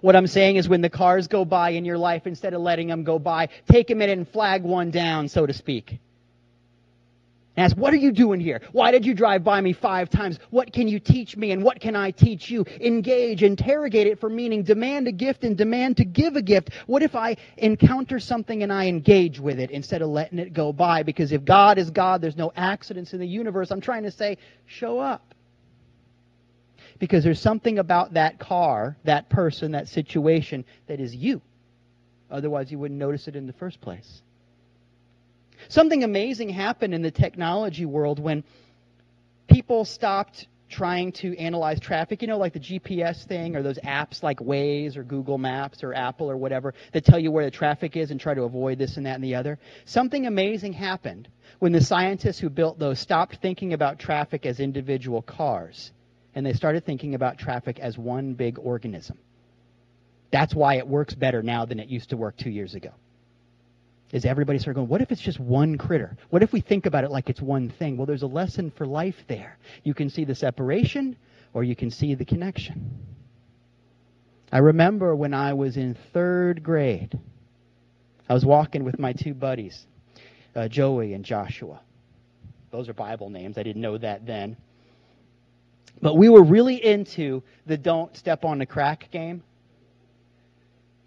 What 0.00 0.16
I'm 0.16 0.26
saying 0.26 0.56
is 0.56 0.68
when 0.68 0.80
the 0.80 0.90
cars 0.90 1.28
go 1.28 1.44
by 1.44 1.70
in 1.70 1.84
your 1.84 1.98
life, 1.98 2.26
instead 2.26 2.54
of 2.54 2.62
letting 2.62 2.88
them 2.88 3.04
go 3.04 3.18
by, 3.18 3.48
take 3.70 3.90
a 3.90 3.94
minute 3.94 4.16
and 4.16 4.28
flag 4.28 4.62
one 4.62 4.90
down, 4.90 5.28
so 5.28 5.46
to 5.46 5.52
speak. 5.52 5.98
Ask, 7.56 7.76
what 7.76 7.92
are 7.92 7.98
you 7.98 8.12
doing 8.12 8.40
here? 8.40 8.60
Why 8.72 8.92
did 8.92 9.04
you 9.04 9.12
drive 9.12 9.42
by 9.42 9.60
me 9.60 9.72
five 9.72 10.08
times? 10.08 10.38
What 10.50 10.72
can 10.72 10.86
you 10.86 11.00
teach 11.00 11.36
me 11.36 11.50
and 11.50 11.64
what 11.64 11.80
can 11.80 11.96
I 11.96 12.12
teach 12.12 12.48
you? 12.48 12.64
Engage, 12.80 13.42
interrogate 13.42 14.06
it 14.06 14.20
for 14.20 14.30
meaning, 14.30 14.62
demand 14.62 15.08
a 15.08 15.12
gift 15.12 15.42
and 15.42 15.58
demand 15.58 15.96
to 15.96 16.04
give 16.04 16.36
a 16.36 16.42
gift. 16.42 16.70
What 16.86 17.02
if 17.02 17.16
I 17.16 17.36
encounter 17.56 18.20
something 18.20 18.62
and 18.62 18.72
I 18.72 18.86
engage 18.86 19.40
with 19.40 19.58
it 19.58 19.72
instead 19.72 20.00
of 20.00 20.10
letting 20.10 20.38
it 20.38 20.52
go 20.52 20.72
by? 20.72 21.02
Because 21.02 21.32
if 21.32 21.44
God 21.44 21.76
is 21.78 21.90
God, 21.90 22.22
there's 22.22 22.36
no 22.36 22.52
accidents 22.54 23.12
in 23.14 23.18
the 23.18 23.26
universe. 23.26 23.72
I'm 23.72 23.80
trying 23.80 24.04
to 24.04 24.12
say, 24.12 24.38
show 24.66 25.00
up. 25.00 25.34
Because 27.00 27.24
there's 27.24 27.40
something 27.40 27.78
about 27.78 28.14
that 28.14 28.38
car, 28.38 28.96
that 29.04 29.28
person, 29.28 29.72
that 29.72 29.88
situation 29.88 30.64
that 30.86 31.00
is 31.00 31.14
you. 31.14 31.42
Otherwise, 32.30 32.70
you 32.70 32.78
wouldn't 32.78 33.00
notice 33.00 33.26
it 33.26 33.34
in 33.34 33.48
the 33.48 33.52
first 33.54 33.80
place. 33.80 34.22
Something 35.68 36.04
amazing 36.04 36.48
happened 36.48 36.94
in 36.94 37.02
the 37.02 37.10
technology 37.10 37.84
world 37.84 38.18
when 38.18 38.44
people 39.48 39.84
stopped 39.84 40.46
trying 40.70 41.10
to 41.10 41.36
analyze 41.36 41.80
traffic, 41.80 42.22
you 42.22 42.28
know, 42.28 42.38
like 42.38 42.52
the 42.52 42.60
GPS 42.60 43.26
thing 43.26 43.56
or 43.56 43.62
those 43.62 43.78
apps 43.80 44.22
like 44.22 44.38
Waze 44.38 44.96
or 44.96 45.02
Google 45.02 45.36
Maps 45.36 45.82
or 45.82 45.92
Apple 45.92 46.30
or 46.30 46.36
whatever 46.36 46.74
that 46.92 47.04
tell 47.04 47.18
you 47.18 47.30
where 47.32 47.44
the 47.44 47.50
traffic 47.50 47.96
is 47.96 48.12
and 48.12 48.20
try 48.20 48.34
to 48.34 48.42
avoid 48.42 48.78
this 48.78 48.96
and 48.96 49.04
that 49.04 49.16
and 49.16 49.24
the 49.24 49.34
other. 49.34 49.58
Something 49.84 50.26
amazing 50.26 50.72
happened 50.72 51.28
when 51.58 51.72
the 51.72 51.80
scientists 51.80 52.38
who 52.38 52.48
built 52.48 52.78
those 52.78 53.00
stopped 53.00 53.38
thinking 53.42 53.72
about 53.72 53.98
traffic 53.98 54.46
as 54.46 54.60
individual 54.60 55.22
cars 55.22 55.90
and 56.34 56.46
they 56.46 56.52
started 56.52 56.86
thinking 56.86 57.16
about 57.16 57.36
traffic 57.36 57.80
as 57.80 57.98
one 57.98 58.34
big 58.34 58.58
organism. 58.60 59.18
That's 60.30 60.54
why 60.54 60.76
it 60.76 60.86
works 60.86 61.14
better 61.14 61.42
now 61.42 61.64
than 61.64 61.80
it 61.80 61.88
used 61.88 62.10
to 62.10 62.16
work 62.16 62.36
two 62.36 62.50
years 62.50 62.76
ago 62.76 62.92
is 64.12 64.24
everybody 64.24 64.58
started 64.58 64.74
going, 64.74 64.88
what 64.88 65.00
if 65.00 65.12
it's 65.12 65.20
just 65.20 65.38
one 65.38 65.78
critter? 65.78 66.16
What 66.30 66.42
if 66.42 66.52
we 66.52 66.60
think 66.60 66.86
about 66.86 67.04
it 67.04 67.10
like 67.10 67.30
it's 67.30 67.40
one 67.40 67.68
thing? 67.68 67.96
Well, 67.96 68.06
there's 68.06 68.22
a 68.22 68.28
lesson 68.28 68.70
for 68.70 68.86
life 68.86 69.16
there. 69.28 69.56
You 69.84 69.94
can 69.94 70.10
see 70.10 70.24
the 70.24 70.34
separation 70.34 71.16
or 71.54 71.62
you 71.62 71.76
can 71.76 71.90
see 71.90 72.14
the 72.14 72.24
connection. 72.24 72.90
I 74.52 74.58
remember 74.58 75.14
when 75.14 75.32
I 75.32 75.52
was 75.52 75.76
in 75.76 75.96
third 76.12 76.62
grade, 76.62 77.18
I 78.28 78.34
was 78.34 78.44
walking 78.44 78.82
with 78.82 78.98
my 78.98 79.12
two 79.12 79.32
buddies, 79.32 79.86
uh, 80.56 80.66
Joey 80.66 81.14
and 81.14 81.24
Joshua. 81.24 81.80
Those 82.72 82.88
are 82.88 82.94
Bible 82.94 83.30
names. 83.30 83.58
I 83.58 83.62
didn't 83.62 83.82
know 83.82 83.98
that 83.98 84.26
then. 84.26 84.56
But 86.02 86.16
we 86.16 86.28
were 86.28 86.42
really 86.42 86.84
into 86.84 87.42
the 87.66 87.76
don't 87.76 88.16
step 88.16 88.44
on 88.44 88.58
the 88.58 88.66
crack 88.66 89.08
game 89.12 89.42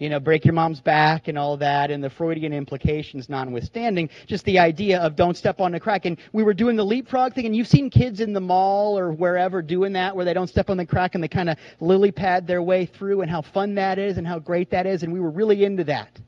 you 0.04 0.10
know, 0.10 0.20
break 0.20 0.44
your 0.44 0.54
mom's 0.54 0.82
back 0.82 1.30
and 1.30 1.38
all 1.38 1.56
that, 1.56 1.90
and 1.90 2.04
the 2.04 2.10
Freudian 2.10 2.52
implications 2.52 3.30
notwithstanding, 3.30 4.10
just 4.28 4.44
the 4.44 4.60
idea 4.60 5.00
of 5.00 5.16
don't 5.16 5.38
step 5.38 5.62
on 5.62 5.72
the 5.72 5.80
crack. 5.80 6.04
And 6.04 6.18
we 6.34 6.44
were 6.44 6.54
doing 6.54 6.76
the 6.76 6.84
leapfrog 6.84 7.34
thing, 7.34 7.46
and 7.46 7.56
you've 7.56 7.70
seen 7.70 7.90
kids 7.90 8.20
in 8.20 8.34
the 8.34 8.42
mall 8.42 9.00
or 9.00 9.14
wherever 9.14 9.62
doing 9.62 9.94
that, 9.94 10.14
where 10.14 10.26
they 10.26 10.34
don't 10.34 10.50
step 10.50 10.70
on 10.70 10.76
the 10.76 10.86
crack 10.86 11.16
and 11.16 11.24
they 11.24 11.30
kind 11.30 11.50
of 11.50 11.58
lily 11.80 12.12
pad 12.12 12.46
their 12.46 12.62
way 12.62 12.86
through, 12.86 13.22
and 13.22 13.32
how 13.32 13.42
fun 13.42 13.76
that 13.76 13.98
is 13.98 14.18
and 14.18 14.28
how 14.28 14.40
great 14.40 14.72
that 14.72 14.86
is. 14.86 15.04
And 15.04 15.14
we 15.14 15.22
were 15.22 15.32
really 15.32 15.64
into 15.64 15.86
that. 15.86 16.20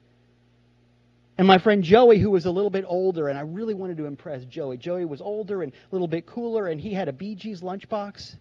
And 1.37 1.45
my 1.45 1.57
friend 1.57 1.83
Joey, 1.83 2.17
who 2.17 2.31
was 2.31 2.45
a 2.45 2.51
little 2.51 2.69
bit 2.69 2.85
older, 2.87 3.27
and 3.27 3.37
I 3.37 3.41
really 3.41 3.73
wanted 3.73 3.97
to 3.97 4.05
impress 4.05 4.45
Joey. 4.45 4.77
Joey 4.77 5.03
was 5.03 5.19
older 5.19 5.63
and 5.63 5.73
a 5.73 5.75
little 5.91 6.07
bit 6.07 6.25
cooler, 6.25 6.67
and 6.67 6.79
he 6.79 6.93
had 6.93 7.09
a 7.09 7.13
Bee 7.13 7.35
Gees 7.35 7.59
lunchbox. 7.59 8.37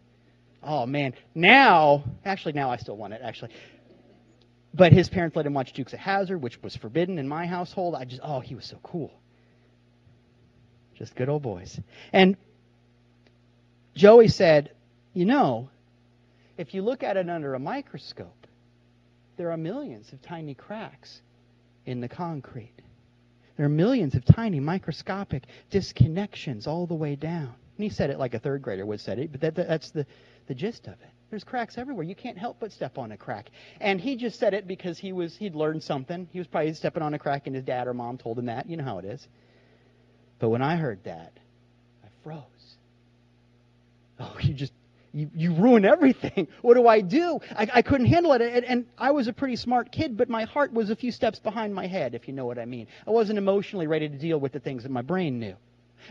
Oh 0.62 0.86
man, 0.86 1.12
now, 1.34 2.04
actually, 2.24 2.52
now 2.52 2.70
I 2.70 2.76
still 2.76 2.96
want 2.96 3.12
it. 3.12 3.20
Actually, 3.22 3.50
but 4.74 4.92
his 4.92 5.08
parents 5.08 5.36
let 5.36 5.46
him 5.46 5.54
watch 5.54 5.72
Dukes 5.72 5.92
of 5.92 6.00
Hazzard, 6.00 6.42
which 6.42 6.60
was 6.62 6.74
forbidden 6.74 7.18
in 7.18 7.28
my 7.28 7.46
household. 7.46 7.94
I 7.94 8.04
just, 8.04 8.20
oh, 8.24 8.40
he 8.40 8.56
was 8.56 8.66
so 8.66 8.78
cool. 8.82 9.12
Just 10.96 11.14
good 11.14 11.28
old 11.28 11.42
boys. 11.42 11.80
And 12.12 12.36
Joey 13.94 14.28
said, 14.28 14.72
you 15.12 15.24
know, 15.24 15.70
if 16.58 16.74
you 16.74 16.82
look 16.82 17.04
at 17.04 17.16
it 17.16 17.30
under 17.30 17.54
a 17.54 17.58
microscope, 17.58 18.46
there 19.36 19.52
are 19.52 19.56
millions 19.56 20.12
of 20.12 20.20
tiny 20.22 20.54
cracks 20.54 21.20
in 21.86 22.00
the 22.00 22.08
concrete. 22.08 22.74
There 23.56 23.66
are 23.66 23.70
millions 23.70 24.14
of 24.14 24.24
tiny 24.24 24.58
microscopic 24.58 25.44
disconnections 25.70 26.66
all 26.66 26.86
the 26.86 26.94
way 26.94 27.14
down. 27.14 27.54
And 27.76 27.84
he 27.84 27.88
said 27.88 28.10
it 28.10 28.18
like 28.18 28.34
a 28.34 28.38
third 28.40 28.62
grader 28.62 28.86
would 28.86 29.00
say 29.00 29.12
it, 29.14 29.32
but 29.32 29.40
that, 29.40 29.54
that's 29.54 29.90
the, 29.90 30.06
the 30.48 30.54
gist 30.54 30.86
of 30.86 30.94
it. 30.94 31.10
There's 31.34 31.42
cracks 31.42 31.78
everywhere. 31.78 32.04
You 32.04 32.14
can't 32.14 32.38
help 32.38 32.58
but 32.60 32.70
step 32.70 32.96
on 32.96 33.10
a 33.10 33.16
crack. 33.16 33.50
And 33.80 34.00
he 34.00 34.14
just 34.14 34.38
said 34.38 34.54
it 34.54 34.68
because 34.68 34.98
he 34.98 35.12
was 35.12 35.36
he'd 35.36 35.56
learned 35.56 35.82
something. 35.82 36.28
He 36.32 36.38
was 36.38 36.46
probably 36.46 36.72
stepping 36.74 37.02
on 37.02 37.12
a 37.12 37.18
crack 37.18 37.48
and 37.48 37.56
his 37.56 37.64
dad 37.64 37.88
or 37.88 37.92
mom 37.92 38.18
told 38.18 38.38
him 38.38 38.46
that. 38.46 38.70
You 38.70 38.76
know 38.76 38.84
how 38.84 38.98
it 38.98 39.04
is. 39.04 39.26
But 40.38 40.50
when 40.50 40.62
I 40.62 40.76
heard 40.76 41.02
that, 41.02 41.32
I 42.04 42.06
froze. 42.22 42.76
Oh, 44.20 44.36
you 44.42 44.54
just 44.54 44.72
you, 45.12 45.28
you 45.34 45.54
ruin 45.54 45.84
everything. 45.84 46.46
What 46.62 46.74
do 46.74 46.86
I 46.86 47.00
do? 47.00 47.40
I, 47.50 47.68
I 47.74 47.82
couldn't 47.82 48.06
handle 48.06 48.32
it. 48.34 48.40
And, 48.40 48.64
and 48.64 48.86
I 48.96 49.10
was 49.10 49.26
a 49.26 49.32
pretty 49.32 49.56
smart 49.56 49.90
kid, 49.90 50.16
but 50.16 50.28
my 50.28 50.44
heart 50.44 50.72
was 50.72 50.90
a 50.90 50.94
few 50.94 51.10
steps 51.10 51.40
behind 51.40 51.74
my 51.74 51.88
head, 51.88 52.14
if 52.14 52.28
you 52.28 52.34
know 52.34 52.46
what 52.46 52.60
I 52.60 52.64
mean. 52.64 52.86
I 53.08 53.10
wasn't 53.10 53.38
emotionally 53.38 53.88
ready 53.88 54.08
to 54.08 54.16
deal 54.16 54.38
with 54.38 54.52
the 54.52 54.60
things 54.60 54.84
that 54.84 54.92
my 54.92 55.02
brain 55.02 55.40
knew. 55.40 55.56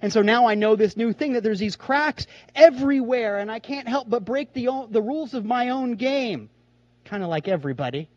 And 0.02 0.12
so 0.12 0.22
now 0.22 0.48
I 0.48 0.56
know 0.56 0.76
this 0.76 0.98
new 0.98 1.14
thing 1.14 1.34
that 1.34 1.44
there's 1.44 1.60
these 1.60 1.76
cracks 1.76 2.28
everywhere, 2.56 3.40
and 3.40 3.52
I 3.52 3.60
can't 3.60 3.88
help 3.88 4.10
but 4.10 4.26
break 4.26 4.54
the, 4.54 4.88
the 4.90 5.02
rules 5.02 5.34
of 5.34 5.46
my 5.46 5.70
own 5.70 5.96
game. 5.96 6.50
Kind 7.06 7.24
of 7.24 7.30
like 7.30 7.48
everybody. 7.48 8.10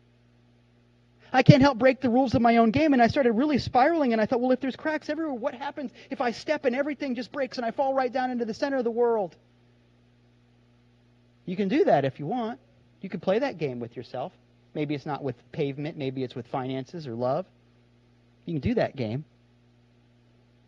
I 1.31 1.43
can't 1.43 1.61
help 1.61 1.77
break 1.77 1.99
the 1.99 2.09
rules 2.09 2.35
of 2.35 2.41
my 2.41 2.57
own 2.57 2.71
game, 2.71 2.93
and 2.93 3.01
I 3.01 3.07
started 3.07 3.33
really 3.33 3.57
spiraling, 3.57 4.13
and 4.13 4.21
I 4.21 4.25
thought, 4.25 4.39
well, 4.39 4.51
if 4.51 4.61
there's 4.61 4.75
cracks 4.75 5.09
everywhere, 5.09 5.33
what 5.33 5.53
happens 5.53 5.91
if 6.09 6.21
I 6.21 6.31
step 6.31 6.65
and 6.65 6.75
everything 6.75 7.15
just 7.15 7.31
breaks 7.31 7.57
and 7.57 7.65
I 7.65 7.71
fall 7.71 7.93
right 7.93 8.11
down 8.11 8.31
into 8.31 8.45
the 8.45 8.53
center 8.53 8.77
of 8.77 8.83
the 8.83 8.91
world? 8.91 9.35
You 11.45 11.55
can 11.55 11.67
do 11.67 11.85
that 11.85 12.05
if 12.05 12.19
you 12.19 12.25
want. 12.25 12.59
You 13.01 13.09
can 13.09 13.19
play 13.19 13.39
that 13.39 13.57
game 13.57 13.79
with 13.79 13.95
yourself. 13.95 14.33
Maybe 14.73 14.95
it's 14.95 15.05
not 15.05 15.23
with 15.23 15.35
pavement, 15.51 15.97
maybe 15.97 16.23
it's 16.23 16.35
with 16.35 16.47
finances 16.47 17.07
or 17.07 17.15
love. 17.15 17.45
You 18.45 18.53
can 18.53 18.61
do 18.61 18.75
that 18.75 18.95
game. 18.95 19.25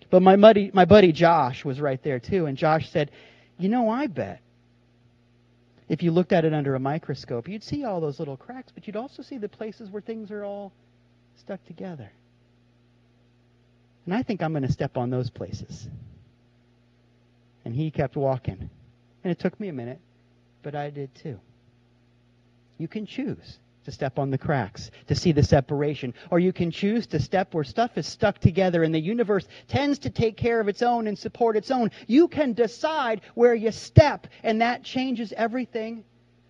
But 0.09 0.21
my 0.21 0.35
buddy, 0.35 0.71
my 0.73 0.85
buddy 0.85 1.11
Josh 1.11 1.63
was 1.63 1.79
right 1.79 2.01
there 2.01 2.19
too, 2.19 2.47
and 2.47 2.57
Josh 2.57 2.89
said, 2.89 3.11
"You 3.57 3.69
know, 3.69 3.89
I 3.89 4.07
bet 4.07 4.41
if 5.87 6.03
you 6.03 6.11
looked 6.11 6.33
at 6.33 6.45
it 6.45 6.53
under 6.53 6.75
a 6.75 6.79
microscope, 6.79 7.47
you'd 7.47 7.63
see 7.63 7.83
all 7.83 7.99
those 8.01 8.19
little 8.19 8.37
cracks, 8.37 8.71
but 8.73 8.87
you'd 8.87 8.95
also 8.95 9.21
see 9.21 9.37
the 9.37 9.49
places 9.49 9.89
where 9.89 10.01
things 10.01 10.31
are 10.31 10.43
all 10.43 10.71
stuck 11.37 11.63
together. 11.65 12.11
And 14.05 14.13
I 14.13 14.23
think 14.23 14.41
I'm 14.41 14.53
going 14.53 14.63
to 14.63 14.71
step 14.71 14.97
on 14.97 15.09
those 15.09 15.29
places." 15.29 15.87
And 17.65 17.75
he 17.75 17.91
kept 17.91 18.15
walking. 18.15 18.69
And 19.23 19.31
it 19.31 19.37
took 19.39 19.59
me 19.59 19.67
a 19.67 19.73
minute, 19.73 19.99
but 20.63 20.75
I 20.75 20.89
did 20.89 21.13
too. 21.13 21.39
You 22.77 22.87
can 22.87 23.05
choose 23.05 23.59
to 23.89 23.95
step 23.95 24.19
on 24.19 24.29
the 24.29 24.37
cracks, 24.37 24.91
to 25.07 25.15
see 25.15 25.31
the 25.31 25.43
separation. 25.43 26.13
Or 26.29 26.39
you 26.39 26.53
can 26.53 26.69
choose 26.69 27.07
to 27.07 27.19
step 27.19 27.53
where 27.53 27.63
stuff 27.63 27.97
is 27.97 28.07
stuck 28.07 28.37
together 28.39 28.83
and 28.83 28.93
the 28.93 28.99
universe 28.99 29.47
tends 29.67 29.97
to 29.99 30.09
take 30.09 30.37
care 30.37 30.59
of 30.59 30.67
its 30.67 30.81
own 30.81 31.07
and 31.07 31.17
support 31.17 31.57
its 31.57 31.71
own. 31.71 31.89
You 32.05 32.27
can 32.27 32.53
decide 32.53 33.21
where 33.33 33.55
you 33.55 33.71
step, 33.71 34.27
and 34.43 34.61
that 34.61 34.83
changes 34.83 35.33
everything 35.35 36.03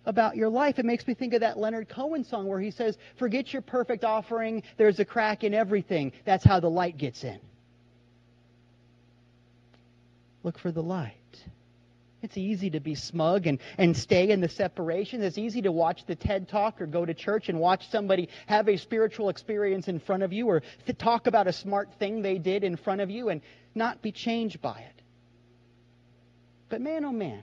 about 0.04 0.36
your 0.36 0.50
life. 0.50 0.78
It 0.78 0.84
makes 0.84 1.06
me 1.06 1.14
think 1.14 1.32
of 1.32 1.40
that 1.40 1.58
Leonard 1.58 1.88
Cohen 1.88 2.24
song 2.24 2.46
where 2.46 2.60
he 2.60 2.70
says, 2.70 2.98
Forget 3.16 3.52
your 3.52 3.62
perfect 3.62 4.04
offering, 4.04 4.62
there's 4.76 5.00
a 5.00 5.04
crack 5.04 5.42
in 5.42 5.54
everything. 5.54 6.12
That's 6.24 6.44
how 6.44 6.60
the 6.60 6.70
light 6.70 6.98
gets 6.98 7.24
in. 7.24 7.40
Look 10.42 10.58
for 10.58 10.72
the 10.72 10.82
light. 10.82 11.19
It's 12.22 12.36
easy 12.36 12.70
to 12.70 12.80
be 12.80 12.94
smug 12.94 13.46
and, 13.46 13.58
and 13.78 13.96
stay 13.96 14.30
in 14.30 14.40
the 14.40 14.48
separation. 14.48 15.22
It's 15.22 15.38
easy 15.38 15.62
to 15.62 15.72
watch 15.72 16.04
the 16.06 16.14
TED 16.14 16.48
Talk 16.48 16.80
or 16.80 16.86
go 16.86 17.04
to 17.04 17.14
church 17.14 17.48
and 17.48 17.58
watch 17.58 17.88
somebody 17.88 18.28
have 18.46 18.68
a 18.68 18.76
spiritual 18.76 19.28
experience 19.30 19.88
in 19.88 19.98
front 19.98 20.22
of 20.22 20.32
you 20.32 20.48
or 20.48 20.62
talk 20.98 21.26
about 21.26 21.46
a 21.46 21.52
smart 21.52 21.88
thing 21.98 22.22
they 22.22 22.38
did 22.38 22.62
in 22.62 22.76
front 22.76 23.00
of 23.00 23.10
you 23.10 23.30
and 23.30 23.40
not 23.74 24.02
be 24.02 24.12
changed 24.12 24.60
by 24.60 24.78
it. 24.78 25.02
But 26.68 26.80
man, 26.80 27.04
oh 27.04 27.12
man, 27.12 27.42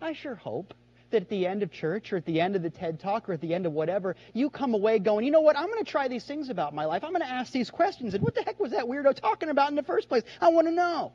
I 0.00 0.12
sure 0.12 0.34
hope 0.34 0.74
that 1.10 1.22
at 1.22 1.28
the 1.28 1.46
end 1.46 1.62
of 1.62 1.72
church 1.72 2.12
or 2.12 2.18
at 2.18 2.26
the 2.26 2.40
end 2.40 2.54
of 2.54 2.62
the 2.62 2.70
TED 2.70 3.00
Talk 3.00 3.28
or 3.28 3.32
at 3.32 3.40
the 3.40 3.54
end 3.54 3.64
of 3.64 3.72
whatever, 3.72 4.14
you 4.34 4.50
come 4.50 4.74
away 4.74 4.98
going, 4.98 5.24
you 5.24 5.30
know 5.30 5.40
what, 5.40 5.56
I'm 5.56 5.66
going 5.66 5.82
to 5.82 5.90
try 5.90 6.08
these 6.08 6.24
things 6.24 6.50
about 6.50 6.74
my 6.74 6.84
life. 6.84 7.02
I'm 7.02 7.12
going 7.12 7.22
to 7.22 7.28
ask 7.28 7.50
these 7.50 7.70
questions. 7.70 8.14
And 8.14 8.22
what 8.22 8.34
the 8.34 8.42
heck 8.42 8.60
was 8.60 8.72
that 8.72 8.84
weirdo 8.84 9.14
talking 9.14 9.48
about 9.48 9.70
in 9.70 9.76
the 9.76 9.82
first 9.82 10.08
place? 10.08 10.22
I 10.40 10.50
want 10.50 10.66
to 10.66 10.72
know. 10.72 11.12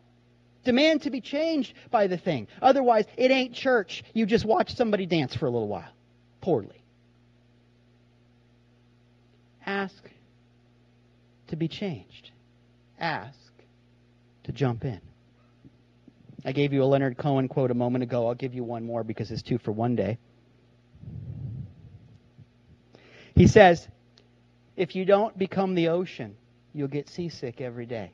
Demand 0.63 1.01
to 1.03 1.09
be 1.09 1.21
changed 1.21 1.73
by 1.91 2.07
the 2.07 2.17
thing. 2.17 2.47
Otherwise, 2.61 3.05
it 3.17 3.31
ain't 3.31 3.53
church. 3.53 4.03
You 4.13 4.25
just 4.25 4.45
watch 4.45 4.75
somebody 4.75 5.05
dance 5.05 5.35
for 5.35 5.45
a 5.45 5.49
little 5.49 5.67
while. 5.67 5.91
Poorly. 6.41 6.83
Ask 9.65 10.09
to 11.47 11.55
be 11.55 11.67
changed. 11.67 12.31
Ask 12.99 13.37
to 14.43 14.51
jump 14.51 14.85
in. 14.85 15.01
I 16.45 16.51
gave 16.51 16.73
you 16.73 16.83
a 16.83 16.85
Leonard 16.85 17.17
Cohen 17.17 17.47
quote 17.47 17.71
a 17.71 17.75
moment 17.75 18.03
ago. 18.03 18.27
I'll 18.27 18.35
give 18.35 18.53
you 18.53 18.63
one 18.63 18.85
more 18.85 19.03
because 19.03 19.31
it's 19.31 19.41
two 19.41 19.57
for 19.57 19.71
one 19.71 19.95
day. 19.95 20.17
He 23.35 23.47
says, 23.47 23.87
If 24.75 24.95
you 24.95 25.05
don't 25.05 25.37
become 25.37 25.75
the 25.75 25.89
ocean, 25.89 26.35
you'll 26.73 26.89
get 26.89 27.09
seasick 27.09 27.61
every 27.61 27.85
day. 27.85 28.11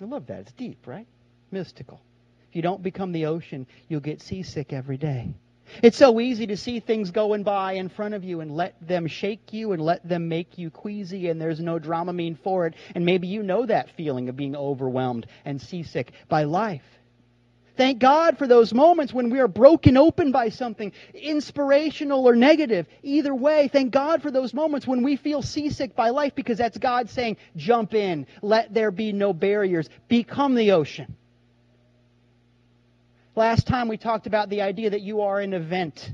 I 0.00 0.04
love 0.06 0.26
that. 0.26 0.40
It's 0.40 0.52
deep, 0.52 0.86
right? 0.86 1.06
Mystical. 1.54 2.02
If 2.50 2.56
you 2.56 2.62
don't 2.62 2.82
become 2.82 3.12
the 3.12 3.26
ocean, 3.26 3.66
you'll 3.88 4.00
get 4.00 4.20
seasick 4.20 4.72
every 4.72 4.98
day. 4.98 5.34
It's 5.82 5.96
so 5.96 6.20
easy 6.20 6.46
to 6.48 6.56
see 6.56 6.80
things 6.80 7.10
going 7.10 7.42
by 7.42 7.72
in 7.72 7.88
front 7.88 8.14
of 8.14 8.22
you 8.22 8.40
and 8.40 8.54
let 8.54 8.74
them 8.86 9.06
shake 9.06 9.52
you 9.52 9.72
and 9.72 9.82
let 9.82 10.06
them 10.06 10.28
make 10.28 10.58
you 10.58 10.70
queasy, 10.70 11.28
and 11.28 11.40
there's 11.40 11.60
no 11.60 11.78
Dramamine 11.78 12.38
for 12.38 12.66
it. 12.66 12.74
And 12.94 13.06
maybe 13.06 13.28
you 13.28 13.42
know 13.42 13.64
that 13.66 13.90
feeling 13.96 14.28
of 14.28 14.36
being 14.36 14.54
overwhelmed 14.54 15.26
and 15.44 15.60
seasick 15.60 16.12
by 16.28 16.44
life. 16.44 16.82
Thank 17.76 17.98
God 17.98 18.38
for 18.38 18.46
those 18.46 18.72
moments 18.72 19.12
when 19.12 19.30
we 19.30 19.40
are 19.40 19.48
broken 19.48 19.96
open 19.96 20.30
by 20.30 20.50
something, 20.50 20.92
inspirational 21.12 22.24
or 22.24 22.36
negative. 22.36 22.86
Either 23.02 23.34
way, 23.34 23.68
thank 23.72 23.90
God 23.90 24.22
for 24.22 24.30
those 24.30 24.54
moments 24.54 24.86
when 24.86 25.02
we 25.02 25.16
feel 25.16 25.42
seasick 25.42 25.96
by 25.96 26.10
life 26.10 26.36
because 26.36 26.58
that's 26.58 26.78
God 26.78 27.10
saying, 27.10 27.36
jump 27.56 27.94
in, 27.94 28.28
let 28.42 28.72
there 28.72 28.92
be 28.92 29.12
no 29.12 29.32
barriers, 29.32 29.90
become 30.06 30.54
the 30.54 30.70
ocean. 30.70 31.16
Last 33.36 33.66
time 33.66 33.88
we 33.88 33.96
talked 33.96 34.28
about 34.28 34.48
the 34.48 34.62
idea 34.62 34.90
that 34.90 35.00
you 35.00 35.22
are 35.22 35.40
an 35.40 35.54
event, 35.54 36.12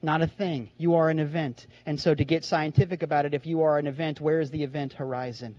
not 0.00 0.22
a 0.22 0.26
thing. 0.26 0.70
You 0.78 0.94
are 0.94 1.10
an 1.10 1.18
event. 1.18 1.66
And 1.84 2.00
so 2.00 2.14
to 2.14 2.24
get 2.24 2.46
scientific 2.46 3.02
about 3.02 3.26
it, 3.26 3.34
if 3.34 3.44
you 3.44 3.62
are 3.62 3.78
an 3.78 3.86
event, 3.86 4.22
where 4.22 4.40
is 4.40 4.50
the 4.50 4.62
event 4.62 4.94
horizon? 4.94 5.56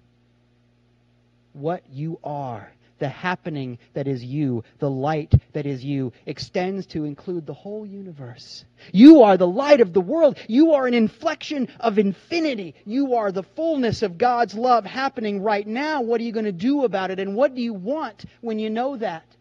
What 1.53 1.83
you 1.91 2.19
are, 2.23 2.71
the 2.97 3.10
happening 3.10 3.77
that 3.93 4.07
is 4.07 4.23
you, 4.23 4.63
the 4.79 4.89
light 4.89 5.31
that 5.53 5.67
is 5.67 5.86
you, 5.86 6.13
extends 6.25 6.88
to 6.88 7.05
include 7.05 7.45
the 7.45 7.53
whole 7.53 7.86
universe. 7.86 8.65
You 8.91 9.21
are 9.21 9.38
the 9.38 9.47
light 9.47 9.81
of 9.81 9.93
the 9.93 10.01
world. 10.01 10.39
You 10.47 10.73
are 10.73 10.88
an 10.88 10.95
inflection 10.95 11.67
of 11.79 11.99
infinity. 11.99 12.73
You 12.86 13.17
are 13.17 13.31
the 13.31 13.43
fullness 13.43 14.01
of 14.01 14.17
God's 14.17 14.55
love 14.55 14.83
happening 14.83 15.43
right 15.43 15.67
now. 15.67 16.01
What 16.01 16.21
are 16.21 16.23
you 16.23 16.31
going 16.31 16.45
to 16.45 16.51
do 16.51 16.86
about 16.86 17.12
it? 17.12 17.19
And 17.19 17.36
what 17.36 17.53
do 17.53 17.62
you 17.62 17.75
want 17.75 18.25
when 18.41 18.57
you 18.57 18.71
know 18.71 18.97
that? 18.97 19.37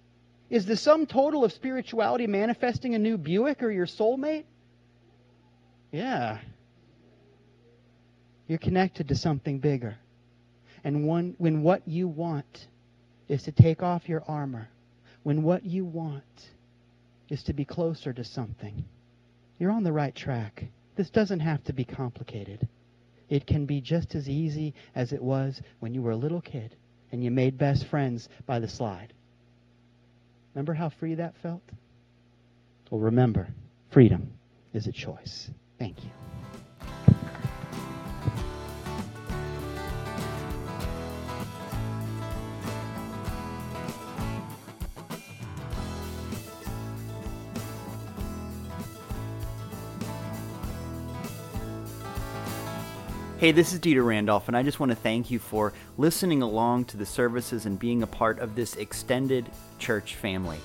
Is 0.49 0.67
the 0.67 0.77
sum 0.77 1.07
total 1.07 1.45
of 1.45 1.53
spirituality 1.53 2.27
manifesting 2.27 2.95
a 2.95 2.99
new 2.99 3.19
Buick 3.19 3.63
or 3.63 3.71
your 3.71 3.87
soulmate? 3.87 4.45
Yeah. 5.91 6.39
You're 8.47 8.59
connected 8.59 9.09
to 9.09 9.17
something 9.17 9.59
bigger. 9.59 9.97
And 10.85 11.07
one, 11.07 11.35
when 11.39 11.63
what 11.63 11.89
you 11.89 12.07
want 12.07 12.69
is 13.29 13.43
to 13.45 13.53
take 13.53 13.83
off 13.83 14.09
your 14.09 14.23
armor, 14.29 14.69
when 15.25 15.43
what 15.43 15.65
you 15.65 15.85
want 15.85 16.51
is 17.29 17.43
to 17.45 17.53
be 17.53 17.65
closer 17.65 18.13
to 18.13 18.23
something, 18.23 18.85
you're 19.59 19.73
on 19.73 19.83
the 19.83 19.93
right 19.93 20.15
track. 20.15 20.65
This 20.95 21.11
doesn't 21.11 21.41
have 21.41 21.65
to 21.65 21.73
be 21.73 21.85
complicated. 21.85 22.69
It 23.29 23.47
can 23.47 23.67
be 23.67 23.81
just 23.81 24.15
as 24.15 24.29
easy 24.29 24.75
as 24.95 25.13
it 25.13 25.21
was 25.21 25.61
when 25.81 25.93
you 25.93 26.03
were 26.03 26.13
a 26.13 26.17
little 26.17 26.41
kid 26.41 26.77
and 27.11 27.25
you 27.25 27.33
made 27.33 27.59
best 27.59 27.87
friends 27.87 28.29
by 28.47 28.61
the 28.61 28.69
slide. 28.69 29.13
Remember 30.57 30.73
how 30.73 30.89
free 30.89 31.17
that 31.17 31.37
felt? 31.43 31.61
Well, 32.91 33.03
remember, 33.03 33.47
freedom 33.91 34.33
is 34.73 34.87
a 34.87 34.93
choice. 34.93 35.51
Thank 35.79 36.03
you. 36.03 36.11
Hey, 53.47 53.53
this 53.53 53.73
is 53.73 53.79
Dieter 53.79 54.05
Randolph, 54.05 54.49
and 54.49 54.57
I 54.57 54.65
just 54.65 54.81
want 54.81 54.91
to 54.91 54.97
thank 54.97 55.31
you 55.31 55.39
for 55.39 55.73
listening 55.99 56.43
along 56.43 56.87
to 56.87 56.97
the 56.97 57.07
services 57.07 57.65
and 57.65 57.79
being 57.79 58.03
a 58.03 58.07
part 58.09 58.41
of 58.41 58.57
this 58.57 58.75
extended 58.75 59.49
church 59.79 60.17
family. 60.17 60.59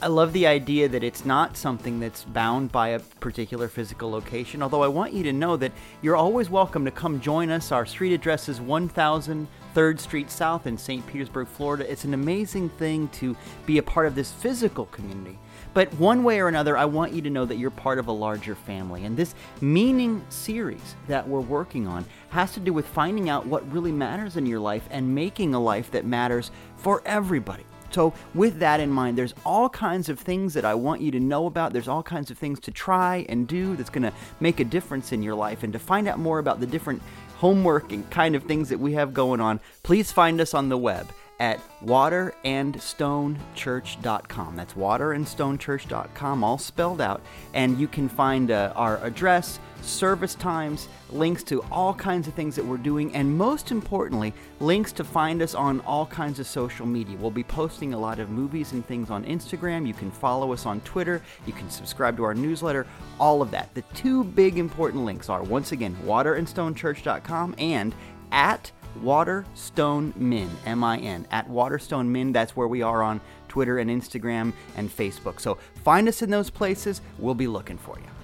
I 0.00 0.06
love 0.06 0.32
the 0.32 0.46
idea 0.46 0.88
that 0.88 1.02
it's 1.02 1.24
not 1.24 1.56
something 1.56 1.98
that's 1.98 2.22
bound 2.22 2.70
by 2.70 2.90
a 2.90 3.00
particular 3.00 3.66
physical 3.66 4.08
location, 4.08 4.62
although 4.62 4.84
I 4.84 4.86
want 4.86 5.14
you 5.14 5.24
to 5.24 5.32
know 5.32 5.56
that 5.56 5.72
you're 6.00 6.14
always 6.14 6.48
welcome 6.48 6.84
to 6.84 6.92
come 6.92 7.20
join 7.20 7.50
us. 7.50 7.72
Our 7.72 7.84
street 7.84 8.12
address 8.12 8.48
is 8.48 8.60
1000 8.60 9.48
3rd 9.74 9.98
Street 9.98 10.30
South 10.30 10.68
in 10.68 10.78
St. 10.78 11.04
Petersburg, 11.08 11.48
Florida. 11.48 11.90
It's 11.90 12.04
an 12.04 12.14
amazing 12.14 12.68
thing 12.68 13.08
to 13.08 13.36
be 13.66 13.78
a 13.78 13.82
part 13.82 14.06
of 14.06 14.14
this 14.14 14.30
physical 14.30 14.86
community. 14.86 15.38
But 15.78 15.94
one 15.94 16.24
way 16.24 16.40
or 16.40 16.48
another, 16.48 16.76
I 16.76 16.86
want 16.86 17.12
you 17.12 17.22
to 17.22 17.30
know 17.30 17.44
that 17.44 17.56
you're 17.56 17.70
part 17.70 18.00
of 18.00 18.08
a 18.08 18.12
larger 18.12 18.56
family. 18.56 19.04
And 19.04 19.16
this 19.16 19.36
meaning 19.60 20.24
series 20.28 20.96
that 21.06 21.28
we're 21.28 21.38
working 21.38 21.86
on 21.86 22.04
has 22.30 22.52
to 22.54 22.58
do 22.58 22.72
with 22.72 22.84
finding 22.84 23.28
out 23.28 23.46
what 23.46 23.70
really 23.70 23.92
matters 23.92 24.36
in 24.36 24.44
your 24.44 24.58
life 24.58 24.88
and 24.90 25.14
making 25.14 25.54
a 25.54 25.60
life 25.60 25.92
that 25.92 26.04
matters 26.04 26.50
for 26.78 27.00
everybody. 27.06 27.62
So, 27.92 28.12
with 28.34 28.58
that 28.58 28.80
in 28.80 28.90
mind, 28.90 29.16
there's 29.16 29.34
all 29.46 29.68
kinds 29.68 30.08
of 30.08 30.18
things 30.18 30.52
that 30.54 30.64
I 30.64 30.74
want 30.74 31.00
you 31.00 31.12
to 31.12 31.20
know 31.20 31.46
about. 31.46 31.72
There's 31.72 31.86
all 31.86 32.02
kinds 32.02 32.32
of 32.32 32.38
things 32.38 32.58
to 32.58 32.72
try 32.72 33.24
and 33.28 33.46
do 33.46 33.76
that's 33.76 33.88
going 33.88 34.02
to 34.02 34.12
make 34.40 34.58
a 34.58 34.64
difference 34.64 35.12
in 35.12 35.22
your 35.22 35.36
life. 35.36 35.62
And 35.62 35.72
to 35.72 35.78
find 35.78 36.08
out 36.08 36.18
more 36.18 36.40
about 36.40 36.58
the 36.58 36.66
different 36.66 37.00
homework 37.36 37.92
and 37.92 38.10
kind 38.10 38.34
of 38.34 38.42
things 38.42 38.68
that 38.70 38.80
we 38.80 38.94
have 38.94 39.14
going 39.14 39.40
on, 39.40 39.60
please 39.84 40.10
find 40.10 40.40
us 40.40 40.54
on 40.54 40.70
the 40.70 40.76
web 40.76 41.06
at 41.40 41.60
waterandstonechurch.com. 41.84 44.56
That's 44.56 44.74
waterandstonechurch.com, 44.74 46.44
all 46.44 46.58
spelled 46.58 47.00
out. 47.00 47.22
And 47.54 47.78
you 47.78 47.86
can 47.86 48.08
find 48.08 48.50
uh, 48.50 48.72
our 48.74 48.98
address, 49.04 49.60
service 49.82 50.34
times, 50.34 50.88
links 51.10 51.44
to 51.44 51.62
all 51.70 51.94
kinds 51.94 52.26
of 52.26 52.34
things 52.34 52.56
that 52.56 52.64
we're 52.64 52.76
doing, 52.76 53.14
and 53.14 53.38
most 53.38 53.70
importantly, 53.70 54.34
links 54.58 54.90
to 54.92 55.04
find 55.04 55.40
us 55.40 55.54
on 55.54 55.78
all 55.80 56.06
kinds 56.06 56.40
of 56.40 56.46
social 56.46 56.86
media. 56.86 57.16
We'll 57.16 57.30
be 57.30 57.44
posting 57.44 57.94
a 57.94 57.98
lot 57.98 58.18
of 58.18 58.30
movies 58.30 58.72
and 58.72 58.84
things 58.84 59.10
on 59.10 59.24
Instagram. 59.24 59.86
You 59.86 59.94
can 59.94 60.10
follow 60.10 60.52
us 60.52 60.66
on 60.66 60.80
Twitter. 60.80 61.22
You 61.46 61.52
can 61.52 61.70
subscribe 61.70 62.16
to 62.16 62.24
our 62.24 62.34
newsletter, 62.34 62.84
all 63.20 63.40
of 63.40 63.52
that. 63.52 63.72
The 63.74 63.82
two 63.94 64.24
big 64.24 64.58
important 64.58 65.04
links 65.04 65.28
are 65.28 65.44
once 65.44 65.70
again, 65.70 65.96
waterandstonechurch.com 66.04 67.54
and 67.58 67.94
at 68.32 68.72
Waterstone 69.02 70.12
Min, 70.16 70.50
M 70.66 70.82
I 70.82 70.98
N, 70.98 71.26
at 71.30 71.48
Waterstone 71.48 72.10
Min. 72.10 72.32
That's 72.32 72.56
where 72.56 72.68
we 72.68 72.82
are 72.82 73.02
on 73.02 73.20
Twitter 73.48 73.78
and 73.78 73.90
Instagram 73.90 74.52
and 74.76 74.90
Facebook. 74.90 75.40
So 75.40 75.58
find 75.84 76.08
us 76.08 76.22
in 76.22 76.30
those 76.30 76.50
places. 76.50 77.00
We'll 77.18 77.34
be 77.34 77.46
looking 77.46 77.78
for 77.78 77.98
you. 77.98 78.17